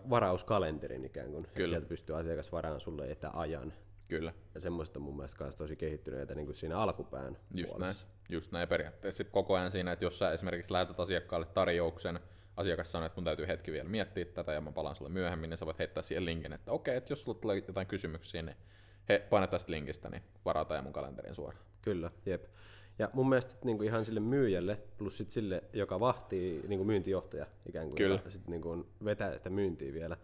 varauskalenterin 0.09 1.05
ikään 1.05 1.31
kuin, 1.31 1.43
Kyllä. 1.43 1.51
että 1.65 1.69
sieltä 1.69 1.87
pystyy 1.87 2.17
asiakas 2.19 2.51
varaan 2.51 2.79
sulle 2.79 3.11
etäajan. 3.11 3.73
Kyllä. 4.07 4.33
Ja 4.53 4.61
semmoista 4.61 4.99
mun 4.99 5.15
mielestä 5.15 5.37
kanssa 5.37 5.57
tosi 5.57 5.75
kehittyneitä 5.75 6.35
niin 6.35 6.45
kuin 6.45 6.55
siinä 6.55 6.77
alkupään 6.77 7.37
Just 7.53 7.71
puolessa. 7.71 7.79
näin. 7.79 8.13
Just 8.29 8.51
näin 8.51 8.67
periaatteessa. 8.67 9.17
Sitten 9.17 9.33
koko 9.33 9.55
ajan 9.55 9.71
siinä, 9.71 9.91
että 9.91 10.05
jos 10.05 10.19
sä 10.19 10.31
esimerkiksi 10.31 10.71
lähetät 10.71 10.99
asiakkaalle 10.99 11.45
tarjouksen, 11.45 12.19
asiakas 12.57 12.91
sanoo, 12.91 13.05
että 13.05 13.15
mun 13.17 13.23
täytyy 13.23 13.47
hetki 13.47 13.71
vielä 13.71 13.89
miettiä 13.89 14.25
tätä 14.25 14.53
ja 14.53 14.61
mä 14.61 14.71
palaan 14.71 14.95
sulle 14.95 15.11
myöhemmin, 15.11 15.49
niin 15.49 15.57
sä 15.57 15.65
voit 15.65 15.79
heittää 15.79 16.03
siihen 16.03 16.25
linkin, 16.25 16.53
että 16.53 16.71
okei, 16.71 16.95
että 16.97 17.11
jos 17.11 17.23
sulla 17.23 17.39
tulee 17.39 17.63
jotain 17.67 17.87
kysymyksiä, 17.87 18.41
niin 18.41 18.57
he, 19.09 19.27
paina 19.29 19.47
tästä 19.47 19.71
linkistä, 19.71 20.09
niin 20.09 20.23
varataan 20.45 20.77
ja 20.77 20.81
mun 20.81 20.93
kalenterin 20.93 21.35
suoraan. 21.35 21.65
Kyllä, 21.83 22.11
jep. 22.25 22.45
Ja 22.99 23.09
mun 23.13 23.29
mielestä 23.29 23.55
niin 23.63 23.77
kuin 23.77 23.87
ihan 23.87 24.05
sille 24.05 24.19
myyjälle, 24.19 24.79
plus 24.97 25.17
sit 25.17 25.31
sille, 25.31 25.63
joka 25.73 25.99
vahtii 25.99 26.63
niin 26.67 26.79
kuin 26.79 26.87
myyntijohtaja 26.87 27.45
ikään 27.65 27.87
kuin, 27.87 27.97
Kyllä. 27.97 28.19
ja 28.25 28.31
sit 28.31 28.47
niin 28.47 28.61
kuin 28.61 28.85
vetää 29.05 29.37
sitä 29.37 29.49
myyntiä 29.49 29.93
vielä, 29.93 30.17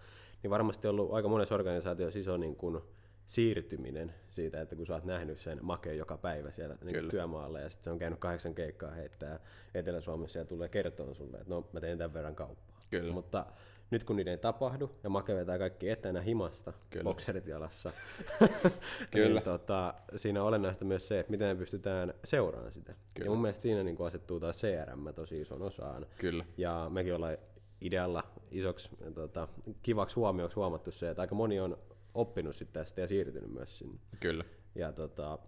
niin 0.44 0.52
varmasti 0.52 0.88
on 0.88 1.00
ollut 1.00 1.14
aika 1.14 1.28
monessa 1.28 1.56
organisaatiossa 1.56 2.20
iso 2.20 2.38
niin 2.38 2.56
kuin 2.56 2.82
siirtyminen 3.26 4.14
siitä, 4.30 4.62
että 4.62 4.76
kun 4.76 4.86
sä 4.86 4.94
oot 4.94 5.06
nähnyt 5.06 5.40
sen 5.40 5.60
makeen 5.62 5.98
joka 5.98 6.18
päivä 6.18 6.52
siellä 6.52 6.78
niin 6.84 7.10
työmaalla 7.10 7.60
ja 7.60 7.70
sitten 7.70 7.84
se 7.84 7.92
on 7.92 8.00
käynyt 8.00 8.20
kahdeksan 8.20 8.56
keikkaa 8.56 8.92
heittää 8.92 9.40
Etelä-Suomessa 9.74 10.40
ja 10.40 10.46
tulee 10.46 10.70
kertoa 10.70 11.14
sulle, 11.14 11.38
että 11.38 11.50
no 11.54 11.70
mä 11.74 11.80
teen 11.80 11.98
tämän 11.98 12.14
verran 12.14 12.36
kauppaa. 12.36 12.80
Kyllä. 12.90 13.14
Mutta 13.14 13.46
nyt 13.92 14.04
kun 14.04 14.16
niiden 14.16 14.32
ei 14.32 14.38
tapahdu 14.38 14.92
ja 15.04 15.10
make 15.10 15.36
vetää 15.36 15.58
kaikki 15.58 15.90
etänä 15.90 16.22
himasta, 16.22 16.74
Kyllä. 16.90 17.04
bokserit 17.04 17.48
jalassa, 17.48 17.92
Kyllä. 19.12 19.40
niin 19.40 19.44
tota, 19.44 19.94
siinä 20.16 20.42
on 20.42 20.48
olennaista 20.48 20.86
myös 20.86 21.08
se, 21.08 21.20
että 21.20 21.32
miten 21.32 21.48
me 21.48 21.56
pystytään 21.56 22.14
seuraamaan 22.24 22.72
sitä. 22.72 22.94
Kyllä. 23.14 23.26
Ja 23.26 23.32
mun 23.32 23.42
mielestä 23.42 23.62
siinä 23.62 23.84
niin 23.84 23.98
asettuu 24.06 24.40
taas 24.40 24.58
CRM 24.62 25.14
tosi 25.16 25.42
ison 25.42 25.62
osaan. 25.62 26.06
Kyllä. 26.18 26.46
Ja 26.58 26.88
mekin 26.90 27.16
ollaan 27.16 27.38
idealla 27.82 28.24
isoksi 28.52 28.90
tota, 29.14 29.48
kivaksi 29.82 30.16
huomioksi 30.16 30.56
huomattu 30.56 30.92
se, 30.92 31.10
että 31.10 31.22
aika 31.22 31.36
moni 31.36 31.60
on 31.60 31.78
oppinut 32.14 32.56
sitten 32.56 32.82
tästä 32.82 33.02
ja 33.02 33.08
siirtynyt 33.08 33.54
myös 33.54 33.78
sinne. 33.78 34.00
Kyllä. 34.20 34.44
Ja 34.76 34.92
tota, 34.92 35.40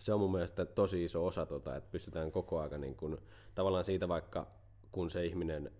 se 0.00 0.12
on 0.12 0.20
mun 0.20 0.32
mielestä 0.32 0.64
tosi 0.64 1.04
iso 1.04 1.26
osa, 1.26 1.46
tota, 1.46 1.76
että 1.76 1.90
pystytään 1.90 2.32
koko 2.32 2.60
ajan 2.60 2.80
niin 2.80 2.96
kun, 2.96 3.18
tavallaan 3.54 3.84
siitä 3.84 4.08
vaikka 4.08 4.46
kun 4.92 5.10
se 5.10 5.24
ihminen 5.24 5.72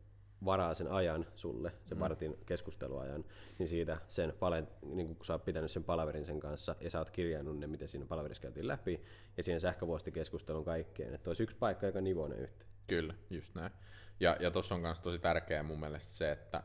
varaa 0.45 0.75
sen 0.75 0.89
ajan 0.89 1.27
sulle, 1.35 1.73
sen 1.85 1.99
mm. 1.99 2.01
vartin 2.01 2.39
keskusteluajan, 2.47 3.25
niin 3.59 3.69
siitä 3.69 3.97
sen 4.09 4.33
palen, 4.39 4.69
niin 4.83 5.17
kun 5.17 5.25
sä 5.25 5.33
oot 5.33 5.45
pitänyt 5.45 5.71
sen 5.71 5.85
palaverin 5.85 6.25
sen 6.25 6.41
kanssa 6.41 6.77
ja 6.81 6.91
sä 6.91 6.99
oot 6.99 7.11
kirjannut 7.11 7.59
ne, 7.59 7.67
miten 7.67 7.89
siinä 7.89 8.07
palaverissa 8.07 8.43
käytiin 8.43 8.69
läpi, 8.69 9.03
ja 9.37 9.43
siihen 9.43 9.61
sähkövuostikeskustelun 9.61 10.65
kaikkeen, 10.65 11.15
että 11.15 11.31
olisi 11.31 11.43
yksi 11.43 11.57
paikka, 11.57 11.87
joka 11.87 12.01
nivoo 12.01 12.29
ne 12.29 12.37
yhteen. 12.37 12.71
Kyllä, 12.87 13.15
just 13.31 13.55
näin. 13.55 13.73
Ja, 14.21 14.37
ja 14.41 14.51
tuossa 14.51 14.75
on 14.75 14.81
myös 14.81 15.01
tosi 15.01 15.19
tärkeää 15.19 15.63
mun 15.63 15.81
mielestä 15.81 16.15
se, 16.15 16.33
että, 16.33 16.63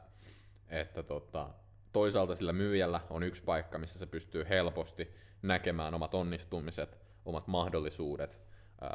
että 0.70 1.04
tota, 1.04 1.50
toisaalta 1.94 2.36
sillä 2.36 2.54
myyjällä 2.54 3.00
on 3.10 3.24
yksi 3.24 3.44
paikka, 3.44 3.78
missä 3.78 4.00
se 4.00 4.06
pystyy 4.06 4.46
helposti 4.50 5.12
näkemään 5.42 5.94
omat 5.94 6.14
onnistumiset, 6.14 6.98
omat 7.26 7.48
mahdollisuudet, 7.48 8.38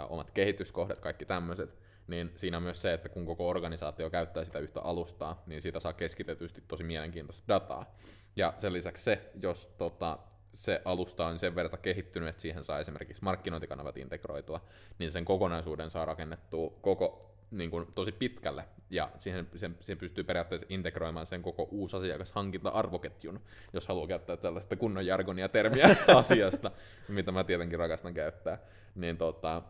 omat 0.08 0.30
kehityskohdat, 0.30 0.98
kaikki 0.98 1.24
tämmöiset, 1.24 1.78
niin 2.06 2.32
siinä 2.36 2.56
on 2.56 2.62
myös 2.62 2.82
se, 2.82 2.92
että 2.92 3.08
kun 3.08 3.26
koko 3.26 3.48
organisaatio 3.48 4.10
käyttää 4.10 4.44
sitä 4.44 4.58
yhtä 4.58 4.80
alustaa, 4.80 5.42
niin 5.46 5.62
siitä 5.62 5.80
saa 5.80 5.92
keskitetysti 5.92 6.62
tosi 6.68 6.84
mielenkiintoista 6.84 7.44
dataa. 7.48 7.94
Ja 8.36 8.54
sen 8.58 8.72
lisäksi 8.72 9.04
se, 9.04 9.30
jos 9.42 9.66
tota, 9.78 10.18
se 10.52 10.82
alusta 10.84 11.26
on 11.26 11.38
sen 11.38 11.54
verran 11.54 11.78
kehittynyt, 11.82 12.28
että 12.28 12.42
siihen 12.42 12.64
saa 12.64 12.80
esimerkiksi 12.80 13.24
markkinointikanavat 13.24 13.96
integroitua, 13.96 14.60
niin 14.98 15.12
sen 15.12 15.24
kokonaisuuden 15.24 15.90
saa 15.90 16.04
rakennettua 16.04 16.70
koko 16.80 17.26
niin 17.50 17.70
kuin, 17.70 17.86
tosi 17.94 18.12
pitkälle, 18.12 18.64
ja 18.90 19.10
siihen, 19.18 19.48
siihen, 19.54 19.76
siihen 19.80 19.98
pystyy 19.98 20.24
periaatteessa 20.24 20.66
integroimaan 20.70 21.26
sen 21.26 21.42
koko 21.42 21.68
uusi 21.70 21.96
asiakashankinta-arvoketjun, 21.96 23.40
jos 23.72 23.88
haluaa 23.88 24.06
käyttää 24.06 24.36
tällaista 24.36 24.76
kunnon 24.76 25.06
jargonia 25.06 25.48
termiä 25.48 25.96
asiasta, 26.16 26.70
mitä 27.08 27.32
mä 27.32 27.44
tietenkin 27.44 27.78
rakastan 27.78 28.14
käyttää, 28.14 28.58
niin 28.94 29.16
tota, 29.16 29.62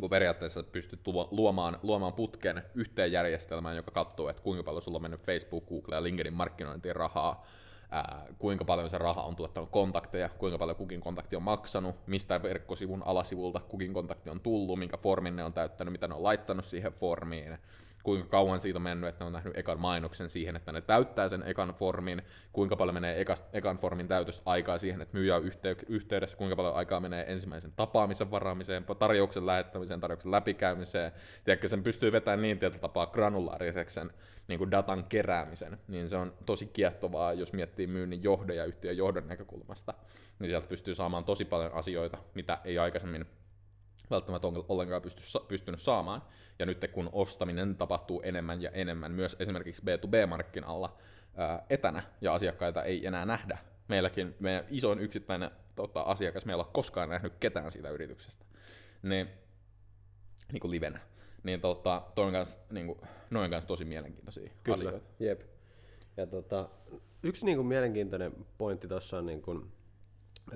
kun 0.00 0.10
periaatteessa 0.10 0.62
pystyt 0.62 1.00
luomaan, 1.30 1.78
luomaan 1.82 2.12
putken 2.12 2.62
yhteen 2.74 3.12
järjestelmään, 3.12 3.76
joka 3.76 3.90
katsoo, 3.90 4.28
että 4.28 4.42
kuinka 4.42 4.62
paljon 4.62 4.82
sulla 4.82 4.96
on 4.96 5.02
mennyt 5.02 5.26
Facebook, 5.26 5.68
Google 5.68 5.94
ja 5.94 6.02
LinkedIn 6.02 6.34
markkinointiin 6.34 6.96
rahaa, 6.96 7.46
ää, 7.90 8.26
kuinka 8.38 8.64
paljon 8.64 8.90
se 8.90 8.98
raha 8.98 9.22
on 9.22 9.36
tuottanut 9.36 9.70
kontakteja, 9.70 10.28
kuinka 10.28 10.58
paljon 10.58 10.76
kukin 10.76 11.00
kontakti 11.00 11.36
on 11.36 11.42
maksanut, 11.42 11.96
mistä 12.06 12.42
verkkosivun 12.42 13.02
alasivulta 13.06 13.60
kukin 13.60 13.94
kontakti 13.94 14.30
on 14.30 14.40
tullut, 14.40 14.78
minkä 14.78 14.96
formin 14.96 15.36
ne 15.36 15.44
on 15.44 15.52
täyttänyt, 15.52 15.92
mitä 15.92 16.08
ne 16.08 16.14
on 16.14 16.22
laittanut 16.22 16.64
siihen 16.64 16.92
formiin, 16.92 17.58
kuinka 18.02 18.28
kauan 18.28 18.60
siitä 18.60 18.78
on 18.78 18.82
mennyt, 18.82 19.08
että 19.08 19.24
ne 19.24 19.26
on 19.26 19.32
nähnyt 19.32 19.58
ekan 19.58 19.80
mainoksen 19.80 20.30
siihen, 20.30 20.56
että 20.56 20.72
ne 20.72 20.80
täyttää 20.80 21.28
sen 21.28 21.42
ekan 21.46 21.74
formin, 21.78 22.22
kuinka 22.52 22.76
paljon 22.76 22.94
menee 22.94 23.20
ekas, 23.20 23.44
ekan 23.52 23.76
formin 23.76 24.08
täytöstä 24.08 24.42
aikaa 24.46 24.78
siihen, 24.78 25.00
että 25.00 25.16
myyjä 25.16 25.36
on 25.36 25.42
yhtey- 25.42 25.84
yhteydessä, 25.88 26.36
kuinka 26.36 26.56
paljon 26.56 26.74
aikaa 26.74 27.00
menee 27.00 27.24
ensimmäisen 27.28 27.72
tapaamisen 27.76 28.30
varaamiseen, 28.30 28.86
tarjouksen 28.98 29.46
lähettämiseen, 29.46 30.00
tarjouksen 30.00 30.32
läpikäymiseen. 30.32 31.12
Tiedätkö, 31.44 31.68
sen 31.68 31.82
pystyy 31.82 32.12
vetämään 32.12 32.42
niin 32.42 32.58
tietyllä 32.58 32.80
tapaa 32.80 33.06
granulaariseksi 33.06 33.94
sen 33.94 34.10
niin 34.48 34.58
kuin 34.58 34.70
datan 34.70 35.04
keräämisen, 35.04 35.78
niin 35.88 36.08
se 36.08 36.16
on 36.16 36.34
tosi 36.46 36.66
kiehtovaa, 36.66 37.32
jos 37.32 37.52
miettii 37.52 37.86
myynnin 37.86 38.22
johdon 38.22 38.56
ja 38.56 38.64
yhtiön 38.64 38.96
johdon 38.96 39.28
näkökulmasta, 39.28 39.94
niin 40.38 40.50
sieltä 40.50 40.68
pystyy 40.68 40.94
saamaan 40.94 41.24
tosi 41.24 41.44
paljon 41.44 41.72
asioita, 41.72 42.18
mitä 42.34 42.58
ei 42.64 42.78
aikaisemmin 42.78 43.26
välttämättä 44.10 44.48
ollenkaan 44.68 45.02
pysty, 45.02 45.22
pystynyt 45.48 45.80
saamaan. 45.80 46.22
Ja 46.58 46.66
nyt 46.66 46.90
kun 46.92 47.08
ostaminen 47.12 47.76
tapahtuu 47.76 48.22
enemmän 48.24 48.62
ja 48.62 48.70
enemmän 48.70 49.12
myös 49.12 49.36
esimerkiksi 49.40 49.82
B2B-markkinalla 49.82 50.98
ää, 51.36 51.66
etänä 51.70 52.02
ja 52.20 52.34
asiakkaita 52.34 52.82
ei 52.82 53.06
enää 53.06 53.26
nähdä. 53.26 53.58
Meilläkin 53.88 54.34
meidän 54.40 54.64
isoin 54.68 54.98
yksittäinen 54.98 55.50
tota, 55.76 56.00
asiakas, 56.00 56.46
meillä 56.46 56.60
ei 56.60 56.64
ole 56.66 56.72
koskaan 56.72 57.08
nähnyt 57.08 57.32
ketään 57.40 57.72
siitä 57.72 57.90
yrityksestä. 57.90 58.44
Niin, 59.02 59.28
niin 60.52 60.60
kuin 60.60 60.70
livenä. 60.70 61.00
Niin 61.42 61.60
tota, 61.60 62.02
toi 62.14 62.26
on 62.26 62.32
kans, 62.32 62.60
niin 62.70 62.86
kuin, 62.86 63.00
noin 63.30 63.50
kanssa 63.50 63.68
tosi 63.68 63.84
mielenkiintoisia 63.84 64.50
Kyllä. 64.62 64.74
asioita. 64.74 65.06
Jep. 65.18 65.40
Ja 66.16 66.26
tota, 66.26 66.68
yksi 67.22 67.44
niin 67.44 67.56
kuin, 67.56 67.66
mielenkiintoinen 67.66 68.32
pointti 68.58 68.88
tuossa 68.88 69.18
on 69.18 69.26
niin 69.26 69.42
kuin, 69.42 69.72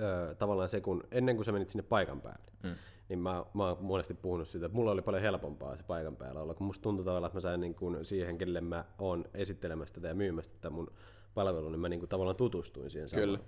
ö, 0.01 0.35
tavallaan 0.35 0.69
se, 0.69 0.81
kun 0.81 1.03
ennen 1.11 1.35
kuin 1.35 1.45
sä 1.45 1.51
menit 1.51 1.69
sinne 1.69 1.83
paikan 1.89 2.21
päälle, 2.21 2.51
mm 2.63 2.75
niin 3.09 3.19
mä, 3.19 3.45
mä 3.53 3.67
oon 3.67 3.77
monesti 3.81 4.13
puhunut 4.13 4.47
siitä, 4.47 4.65
että 4.65 4.75
mulla 4.75 4.91
oli 4.91 5.01
paljon 5.01 5.23
helpompaa 5.23 5.77
se 5.77 5.83
paikan 5.83 6.15
päällä 6.15 6.41
olla, 6.41 6.53
kun 6.53 6.67
musta 6.67 6.83
tuntui 6.83 7.05
tavallaan, 7.05 7.29
että 7.29 7.37
mä 7.37 7.41
sain 7.41 7.61
niin 7.61 7.75
kuin 7.75 8.05
siihen, 8.05 8.37
kelle 8.37 8.61
mä 8.61 8.85
oon 8.99 9.25
esittelemästä 9.33 9.95
tätä 9.95 10.07
ja 10.07 10.15
myymästä 10.15 10.55
tätä 10.55 10.69
mun 10.69 10.91
palvelua, 11.33 11.69
niin 11.69 11.79
mä 11.79 11.89
niin 11.89 11.99
kuin 11.99 12.09
tavallaan 12.09 12.35
tutustuin 12.35 12.91
siihen 12.91 13.09
samaan. 13.09 13.27
Kyllä. 13.27 13.39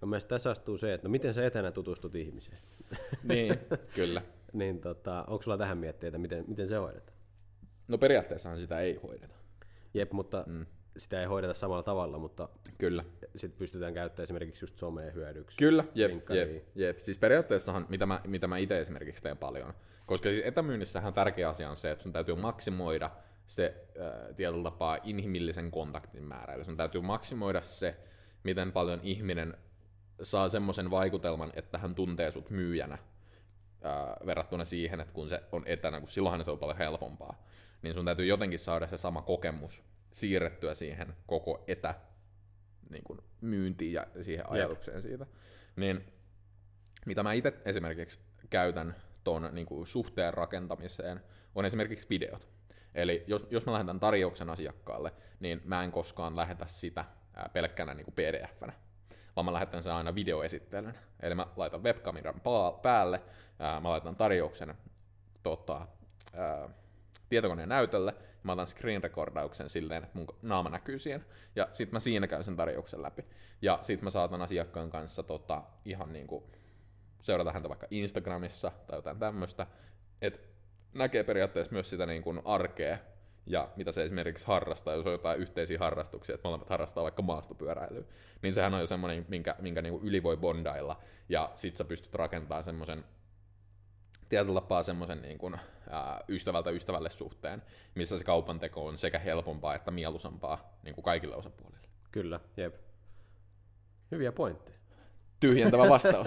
Ja 0.00 0.06
mielestäni 0.06 0.30
tässä 0.30 0.50
astuu 0.50 0.76
se, 0.76 0.94
että 0.94 1.08
no 1.08 1.12
miten 1.12 1.34
sä 1.34 1.46
etänä 1.46 1.72
tutustut 1.72 2.14
ihmiseen. 2.14 2.58
Niin, 3.24 3.58
kyllä. 3.94 4.22
niin 4.52 4.80
tota, 4.80 5.24
onko 5.28 5.42
sulla 5.42 5.58
tähän 5.58 5.78
miettiä, 5.78 6.10
miten, 6.10 6.44
miten 6.48 6.68
se 6.68 6.76
hoidetaan? 6.76 7.18
No 7.88 7.98
periaatteessahan 7.98 8.58
sitä 8.58 8.80
ei 8.80 9.00
hoideta. 9.02 9.34
Jep, 9.94 10.12
mutta 10.12 10.44
mm 10.46 10.66
sitä 10.96 11.20
ei 11.20 11.26
hoideta 11.26 11.54
samalla 11.54 11.82
tavalla, 11.82 12.18
mutta 12.18 12.48
Kyllä. 12.78 13.04
sitten 13.36 13.58
pystytään 13.58 13.94
käyttämään 13.94 14.24
esimerkiksi 14.24 14.64
just 14.64 14.78
somea 14.78 15.10
hyödyksi. 15.10 15.56
Kyllä, 15.56 15.84
jep, 15.94 16.12
jep, 16.30 16.64
jep. 16.74 16.98
Siis 16.98 17.18
periaatteessahan, 17.18 17.86
mitä 17.88 18.06
mä, 18.06 18.20
mitä 18.26 18.46
mä 18.46 18.56
itse 18.56 18.80
esimerkiksi 18.80 19.22
teen 19.22 19.38
paljon, 19.38 19.74
koska 20.06 20.28
siis 20.28 20.42
etämyynnissähän 20.44 21.14
tärkeä 21.14 21.48
asia 21.48 21.70
on 21.70 21.76
se, 21.76 21.90
että 21.90 22.02
sun 22.02 22.12
täytyy 22.12 22.34
maksimoida 22.34 23.10
se 23.46 23.86
äh, 24.00 24.34
tietyllä 24.36 24.62
tapaa 24.62 24.98
inhimillisen 25.04 25.70
kontaktin 25.70 26.24
määrä. 26.24 26.54
Eli 26.54 26.64
sun 26.64 26.76
täytyy 26.76 27.00
maksimoida 27.00 27.62
se, 27.62 27.96
miten 28.42 28.72
paljon 28.72 29.00
ihminen 29.02 29.54
saa 30.22 30.48
semmoisen 30.48 30.90
vaikutelman, 30.90 31.52
että 31.54 31.78
hän 31.78 31.94
tuntee 31.94 32.30
sut 32.30 32.50
myyjänä 32.50 32.94
äh, 32.94 34.26
verrattuna 34.26 34.64
siihen, 34.64 35.00
että 35.00 35.14
kun 35.14 35.28
se 35.28 35.42
on 35.52 35.62
etänä, 35.66 36.00
kun 36.00 36.08
silloinhan 36.08 36.44
se 36.44 36.50
on 36.50 36.58
paljon 36.58 36.78
helpompaa. 36.78 37.42
Niin 37.82 37.94
sun 37.94 38.04
täytyy 38.04 38.26
jotenkin 38.26 38.58
saada 38.58 38.86
se 38.86 38.98
sama 38.98 39.22
kokemus 39.22 39.84
siirrettyä 40.12 40.74
siihen 40.74 41.14
koko 41.26 41.64
etä 41.66 41.94
niin 42.90 43.04
kuin 43.04 43.18
myyntiin 43.40 43.92
ja 43.92 44.06
siihen 44.22 44.50
ajatukseen 44.50 44.96
Jep. 44.96 45.02
siitä. 45.02 45.26
Niin 45.76 46.12
mitä 47.06 47.22
mä 47.22 47.32
itse 47.32 47.52
esimerkiksi 47.64 48.18
käytän 48.50 48.94
tuon 49.24 49.48
niin 49.52 49.66
kuin 49.66 49.86
suhteen 49.86 50.34
rakentamiseen, 50.34 51.20
on 51.54 51.64
esimerkiksi 51.64 52.06
videot. 52.10 52.48
Eli 52.94 53.24
jos, 53.26 53.46
jos 53.50 53.66
mä 53.66 53.72
lähetän 53.72 54.00
tarjouksen 54.00 54.50
asiakkaalle, 54.50 55.12
niin 55.40 55.60
mä 55.64 55.84
en 55.84 55.92
koskaan 55.92 56.36
lähetä 56.36 56.66
sitä 56.66 57.04
pelkkänä 57.52 57.94
niin 57.94 58.04
kuin 58.04 58.14
pdf-nä, 58.14 58.72
vaan 59.36 59.44
mä 59.44 59.52
lähetän 59.52 59.82
sen 59.82 59.92
aina 59.92 60.14
videoesittelyn. 60.14 60.94
Eli 61.20 61.34
mä 61.34 61.46
laitan 61.56 61.82
webkameran 61.82 62.40
päälle, 62.82 63.22
ää, 63.58 63.80
mä 63.80 63.90
laitan 63.90 64.16
tarjouksen 64.16 64.74
tota, 65.42 65.86
ää, 66.34 66.68
tietokoneen 67.28 67.68
näytölle, 67.68 68.14
mä 68.42 68.52
otan 68.52 68.66
screen 68.66 69.02
recordauksen 69.02 69.68
silleen, 69.68 70.02
että 70.02 70.18
mun 70.18 70.26
naama 70.42 70.70
näkyy 70.70 70.98
siihen, 70.98 71.24
ja 71.56 71.68
sitten 71.72 71.94
mä 71.94 71.98
siinä 71.98 72.26
käyn 72.26 72.44
sen 72.44 72.56
tarjouksen 72.56 73.02
läpi. 73.02 73.24
Ja 73.62 73.78
sitten 73.82 74.06
mä 74.06 74.10
saatan 74.10 74.42
asiakkaan 74.42 74.90
kanssa 74.90 75.22
tota, 75.22 75.62
ihan 75.84 76.12
niinku 76.12 76.50
seurata 77.22 77.52
häntä 77.52 77.68
vaikka 77.68 77.86
Instagramissa 77.90 78.72
tai 78.86 78.98
jotain 78.98 79.18
tämmöistä, 79.18 79.66
että 80.22 80.40
näkee 80.94 81.24
periaatteessa 81.24 81.72
myös 81.72 81.90
sitä 81.90 82.06
niin 82.06 82.22
kuin 82.22 82.42
arkea, 82.44 82.98
ja 83.46 83.68
mitä 83.76 83.92
se 83.92 84.02
esimerkiksi 84.02 84.46
harrastaa, 84.46 84.94
jos 84.94 85.06
on 85.06 85.12
jotain 85.12 85.40
yhteisiä 85.40 85.78
harrastuksia, 85.78 86.34
että 86.34 86.48
molemmat 86.48 86.70
harrastaa 86.70 87.04
vaikka 87.04 87.22
maastopyöräilyä, 87.22 88.04
niin 88.42 88.52
sehän 88.52 88.74
on 88.74 88.80
jo 88.80 88.86
semmoinen, 88.86 89.26
minkä, 89.28 89.56
minkä 89.58 89.82
niin 89.82 89.92
kuin 89.92 90.04
yli 90.04 90.22
voi 90.22 90.36
bondailla, 90.36 91.02
ja 91.28 91.52
sit 91.54 91.76
sä 91.76 91.84
pystyt 91.84 92.14
rakentamaan 92.14 92.62
semmoisen 92.62 93.04
tietyllä 94.30 94.60
tapaa 94.60 94.82
semmoisen 94.82 95.22
niin 95.22 95.38
kuin, 95.38 95.56
ää, 95.90 96.20
ystävältä 96.28 96.70
ystävälle 96.70 97.10
suhteen, 97.10 97.62
missä 97.94 98.18
se 98.18 98.24
kaupanteko 98.24 98.86
on 98.86 98.98
sekä 98.98 99.18
helpompaa 99.18 99.74
että 99.74 99.90
mieluisampaa 99.90 100.78
niin 100.82 100.94
kuin 100.94 101.04
kaikille 101.04 101.36
osapuolille. 101.36 101.88
Kyllä, 102.12 102.40
jep. 102.56 102.74
Hyviä 104.10 104.32
pointteja. 104.32 104.78
Tyhjentävä 105.40 105.88
vastaus. 105.88 106.26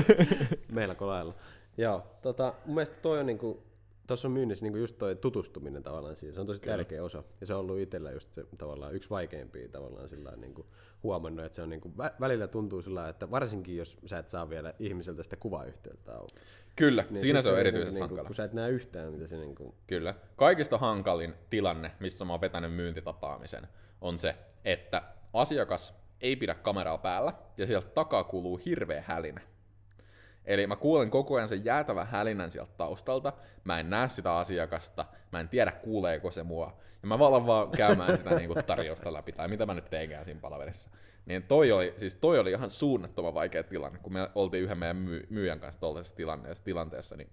Meillä 0.72 0.94
lailla. 1.00 1.34
Joo, 1.78 2.06
tota, 2.22 2.54
mun 2.64 2.74
mielestä 2.74 2.96
toi 3.02 3.20
on, 3.20 3.26
niin 3.26 3.38
kuin, 3.38 3.58
tuossa 4.06 4.28
on 4.28 4.32
myynnissä 4.32 4.64
niin 4.64 4.78
just 4.78 4.98
toi 4.98 5.16
tutustuminen 5.16 5.82
tavallaan 5.82 6.16
siihen, 6.16 6.34
se 6.34 6.40
on 6.40 6.46
tosi 6.46 6.60
Kyllä. 6.60 6.76
tärkeä 6.76 7.04
osa. 7.04 7.22
Ja 7.40 7.46
se 7.46 7.54
on 7.54 7.60
ollut 7.60 7.78
itsellä 7.78 8.10
just 8.12 8.34
se 8.34 8.44
tavallaan 8.58 8.94
yksi 8.94 9.10
vaikeimpia 9.10 9.68
tavallaan 9.68 10.08
sillä 10.08 10.32
niin 10.36 10.54
kuin 10.54 10.66
huomannut, 11.02 11.46
että 11.46 11.56
se 11.56 11.62
on 11.62 11.70
niin 11.70 11.80
kuin, 11.80 11.94
välillä 12.20 12.46
tuntuu 12.46 12.82
sillä 12.82 13.08
että 13.08 13.30
varsinkin 13.30 13.76
jos 13.76 13.98
sä 14.06 14.18
et 14.18 14.28
saa 14.28 14.50
vielä 14.50 14.74
ihmiseltä 14.78 15.22
sitä 15.22 15.36
kuvayhteyttä 15.36 16.14
auki. 16.14 16.34
Kyllä, 16.76 17.04
niin 17.10 17.18
siinä 17.18 17.42
se 17.42 17.52
on 17.52 17.58
erityisesti 17.58 17.94
niin, 17.94 18.08
hankala. 18.08 18.26
Kun 18.26 18.34
sä 18.34 18.44
et 18.44 18.52
näe 18.52 18.70
yhtään, 18.70 19.12
mitä 19.12 19.26
se 19.26 19.36
niin 19.36 19.54
kuin... 19.54 19.74
Kyllä. 19.86 20.14
Kaikista 20.36 20.78
hankalin 20.78 21.34
tilanne, 21.50 21.92
missä 22.00 22.24
mä 22.24 22.32
oon 22.32 22.40
vetänyt 22.40 22.74
myyntitapaamisen, 22.74 23.68
on 24.00 24.18
se, 24.18 24.36
että 24.64 25.02
asiakas 25.32 25.94
ei 26.20 26.36
pidä 26.36 26.54
kameraa 26.54 26.98
päällä 26.98 27.32
ja 27.56 27.66
sieltä 27.66 27.88
takaa 27.88 28.24
kuuluu 28.24 28.60
hirveä 28.66 29.04
hälinä. 29.06 29.40
Eli 30.44 30.66
mä 30.66 30.76
kuulen 30.76 31.10
koko 31.10 31.36
ajan 31.36 31.48
sen 31.48 31.64
jäätävän 31.64 32.06
hälinän 32.06 32.50
sieltä 32.50 32.72
taustalta, 32.76 33.32
mä 33.64 33.80
en 33.80 33.90
näe 33.90 34.08
sitä 34.08 34.36
asiakasta, 34.36 35.04
mä 35.32 35.40
en 35.40 35.48
tiedä 35.48 35.70
kuuleeko 35.70 36.30
se 36.30 36.42
mua, 36.42 36.76
ja 37.02 37.08
mä 37.08 37.18
vaan 37.18 37.46
vaan 37.46 37.70
käymään 37.70 38.16
sitä 38.16 38.30
niin 38.38 38.52
kuin 38.52 38.64
tarjousta 38.64 39.12
läpi, 39.12 39.32
tai 39.32 39.48
mitä 39.48 39.66
mä 39.66 39.74
nyt 39.74 39.90
teinkään 39.90 40.24
siinä 40.24 40.40
palaverissa. 40.40 40.90
Niin 41.26 41.42
toi 41.42 41.72
oli, 41.72 41.94
siis 41.96 42.14
toi 42.14 42.38
oli 42.38 42.50
ihan 42.50 42.70
suunnattoman 42.70 43.34
vaikea 43.34 43.62
tilanne, 43.62 43.98
kun 43.98 44.12
me 44.12 44.30
oltiin 44.34 44.62
yhden 44.62 44.78
meidän 44.78 44.96
myy- 44.96 45.26
myyjän 45.30 45.60
kanssa 45.60 45.80
tuollaisessa 45.80 46.16
tilanteessa, 46.16 46.64
tilanteessa, 46.64 47.16
niin 47.16 47.28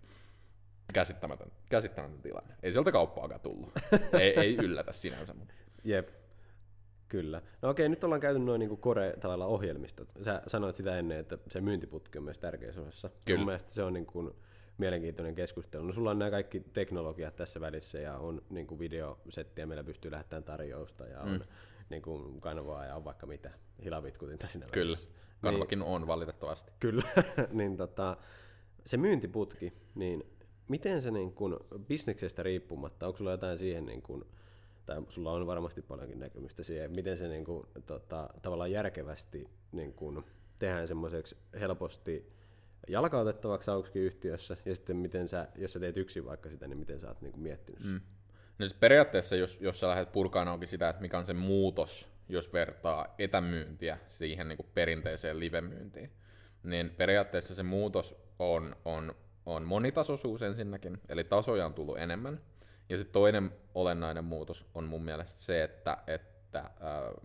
käsittämätön, 0.94 1.52
käsittämätön 1.70 2.22
tilanne. 2.22 2.56
Ei 2.64 2.72
sieltä 2.72 2.92
kauppaakaan 2.92 3.42
tullut. 3.42 3.72
ei, 4.20 4.40
ei 4.40 4.56
yllätä 4.56 4.94
sinänsä. 4.94 5.34
Mutta. 5.34 5.54
Jep. 5.84 6.21
Kyllä. 7.12 7.42
No 7.62 7.70
okei, 7.70 7.90
nyt 7.90 8.04
ollaan 8.04 8.22
käyty 8.22 8.40
noin 8.40 8.60
niin 8.60 8.78
kore 8.78 9.14
tavalla 9.20 9.46
ohjelmistot. 9.46 10.12
Sä 10.22 10.42
sanoit 10.48 10.76
sitä 10.76 11.00
ennen, 11.00 11.20
että 11.20 11.38
se 11.50 11.62
myyntiputki 11.62 12.18
on 12.18 12.24
myös 12.24 12.40
tärkeässä 12.40 12.82
osassa. 12.82 13.10
Kyllä. 13.26 13.38
Mun 13.38 13.46
mielestä 13.46 13.74
se 13.74 13.84
on 13.84 13.94
niin 13.94 14.06
kuin 14.06 14.32
mielenkiintoinen 14.78 15.36
keskustelu. 15.36 15.84
No 15.84 15.94
sulla 15.94 16.12
on 16.12 16.20
nämä 16.20 16.32
kaikki 16.32 16.60
teknologiat 16.60 17.36
tässä 17.36 17.62
välissä 17.62 18.00
ja 18.00 18.18
on 18.18 18.42
niin 18.50 18.68
kuin 18.68 18.80
videosettiä, 18.80 19.66
meillä 19.66 19.84
pystyy 19.84 20.12
lähettämään 20.12 20.44
tarjousta 20.44 21.06
ja 21.06 21.22
on 21.22 21.32
mm. 21.32 21.42
niin 21.90 22.02
kuin 22.02 22.42
kanvaa 22.42 22.86
ja 22.86 22.96
on 22.96 23.06
vaikka 23.06 23.26
mitä 23.26 23.52
hilavitkutinta 23.84 24.48
siinä 24.48 24.66
Kyllä, 24.72 24.98
kanvakin 25.42 25.80
niin, 25.80 25.88
on 25.88 26.08
valitettavasti. 26.08 26.72
Kyllä, 26.80 27.04
niin 27.52 27.78
tota, 27.78 28.18
se 28.86 28.98
myyntiputki, 28.98 29.74
niin 29.96 30.24
miten 30.68 31.02
se 31.02 31.12
niin 31.12 31.34
kuin 31.34 31.56
bisneksestä 31.88 32.44
riippumatta, 32.44 33.08
onko 33.08 33.18
sulla 33.18 33.32
jotain 33.32 33.58
siihen 33.58 33.86
niin 33.86 34.02
kuin, 34.02 34.26
tai 34.86 35.04
sulla 35.08 35.32
on 35.32 35.48
varmasti 35.48 35.82
paljonkin 35.82 36.20
näkemystä 36.20 36.64
siihen, 36.64 36.92
miten 36.92 37.18
se 37.18 37.28
niin 37.28 37.46
kuin, 37.46 37.68
tota, 37.86 38.30
tavallaan 38.42 38.72
järkevästi 38.72 39.50
niin 39.72 39.94
kuin, 39.94 40.24
tehdään 40.60 40.88
semmoiseksi 40.88 41.38
helposti 41.60 42.32
jalkautettavaksi 42.88 43.72
auksikin 43.72 44.02
yhtiössä, 44.02 44.58
ja 44.66 44.76
sitten 44.76 44.96
miten 44.96 45.28
sä, 45.28 45.48
jos 45.56 45.74
sä 45.74 45.80
teet 45.80 45.98
yksin 45.98 46.26
vaikka 46.26 46.50
sitä, 46.50 46.68
niin 46.68 46.78
miten 46.78 47.00
sä 47.00 47.08
oot 47.08 47.22
niin 47.22 47.32
kuin 47.32 47.44
miettinyt 47.44 47.84
mm. 47.84 48.02
No 48.60 48.68
siis 48.68 48.80
periaatteessa, 48.80 49.36
jos, 49.36 49.62
jos 49.62 49.80
sä 49.80 49.90
lähdet 49.90 50.12
purkaan 50.12 50.48
onkin 50.48 50.68
sitä, 50.68 50.90
että 50.90 51.02
mikä 51.02 51.18
on 51.18 51.26
se 51.26 51.34
muutos, 51.34 52.10
jos 52.30 52.54
vertaa 52.54 53.16
etämyyntiä 53.20 53.98
siihen 54.08 54.48
niin 54.48 54.58
kuin 54.58 54.70
perinteiseen 54.74 55.40
livemyyntiin, 55.40 56.12
niin 56.64 56.90
periaatteessa 56.90 57.56
se 57.56 57.64
muutos 57.64 58.16
on, 58.40 58.76
on, 58.86 59.16
on 59.46 59.64
monitasoisuus 59.64 60.42
ensinnäkin, 60.42 60.98
eli 61.10 61.24
tasoja 61.24 61.66
on 61.66 61.74
tullut 61.74 61.98
enemmän, 61.98 62.42
ja 62.90 62.98
sitten 62.98 63.14
toinen 63.14 63.52
olennainen 63.76 64.24
muutos 64.24 64.66
on 64.76 64.84
mun 64.84 65.04
mielestä 65.04 65.42
se, 65.42 65.64
että, 65.64 65.98
että 66.08 66.60
äh, 66.60 66.74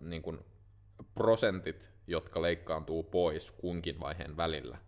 niin 0.01 0.23
kuin 0.23 0.39
prosentit, 1.15 1.91
jotka 2.07 2.43
leikkaantuu 2.43 3.03
pois 3.03 3.51
kunkin 3.51 4.01
vaiheen 4.01 4.37
välillä, 4.37 4.79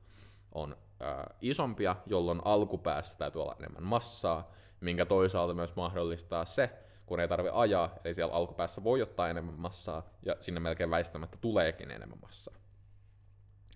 on 0.52 0.76
äh, 1.02 1.36
isompia, 1.40 1.96
jolloin 2.06 2.40
alkupäässä 2.44 3.18
täytyy 3.18 3.42
olla 3.42 3.56
enemmän 3.58 3.82
massaa, 3.82 4.52
minkä 4.80 5.06
toisaalta 5.06 5.54
myös 5.54 5.76
mahdollistaa 5.76 6.44
se, 6.44 6.70
kun 7.06 7.20
ei 7.20 7.28
tarvi 7.28 7.48
ajaa, 7.52 7.94
eli 8.04 8.14
siellä 8.14 8.34
alkupäässä 8.34 8.84
voi 8.84 9.02
ottaa 9.02 9.28
enemmän 9.28 9.54
massaa, 9.54 10.10
ja 10.22 10.36
sinne 10.40 10.60
melkein 10.60 10.90
väistämättä 10.90 11.38
tuleekin 11.40 11.90
enemmän 11.90 12.18
massaa. 12.22 12.54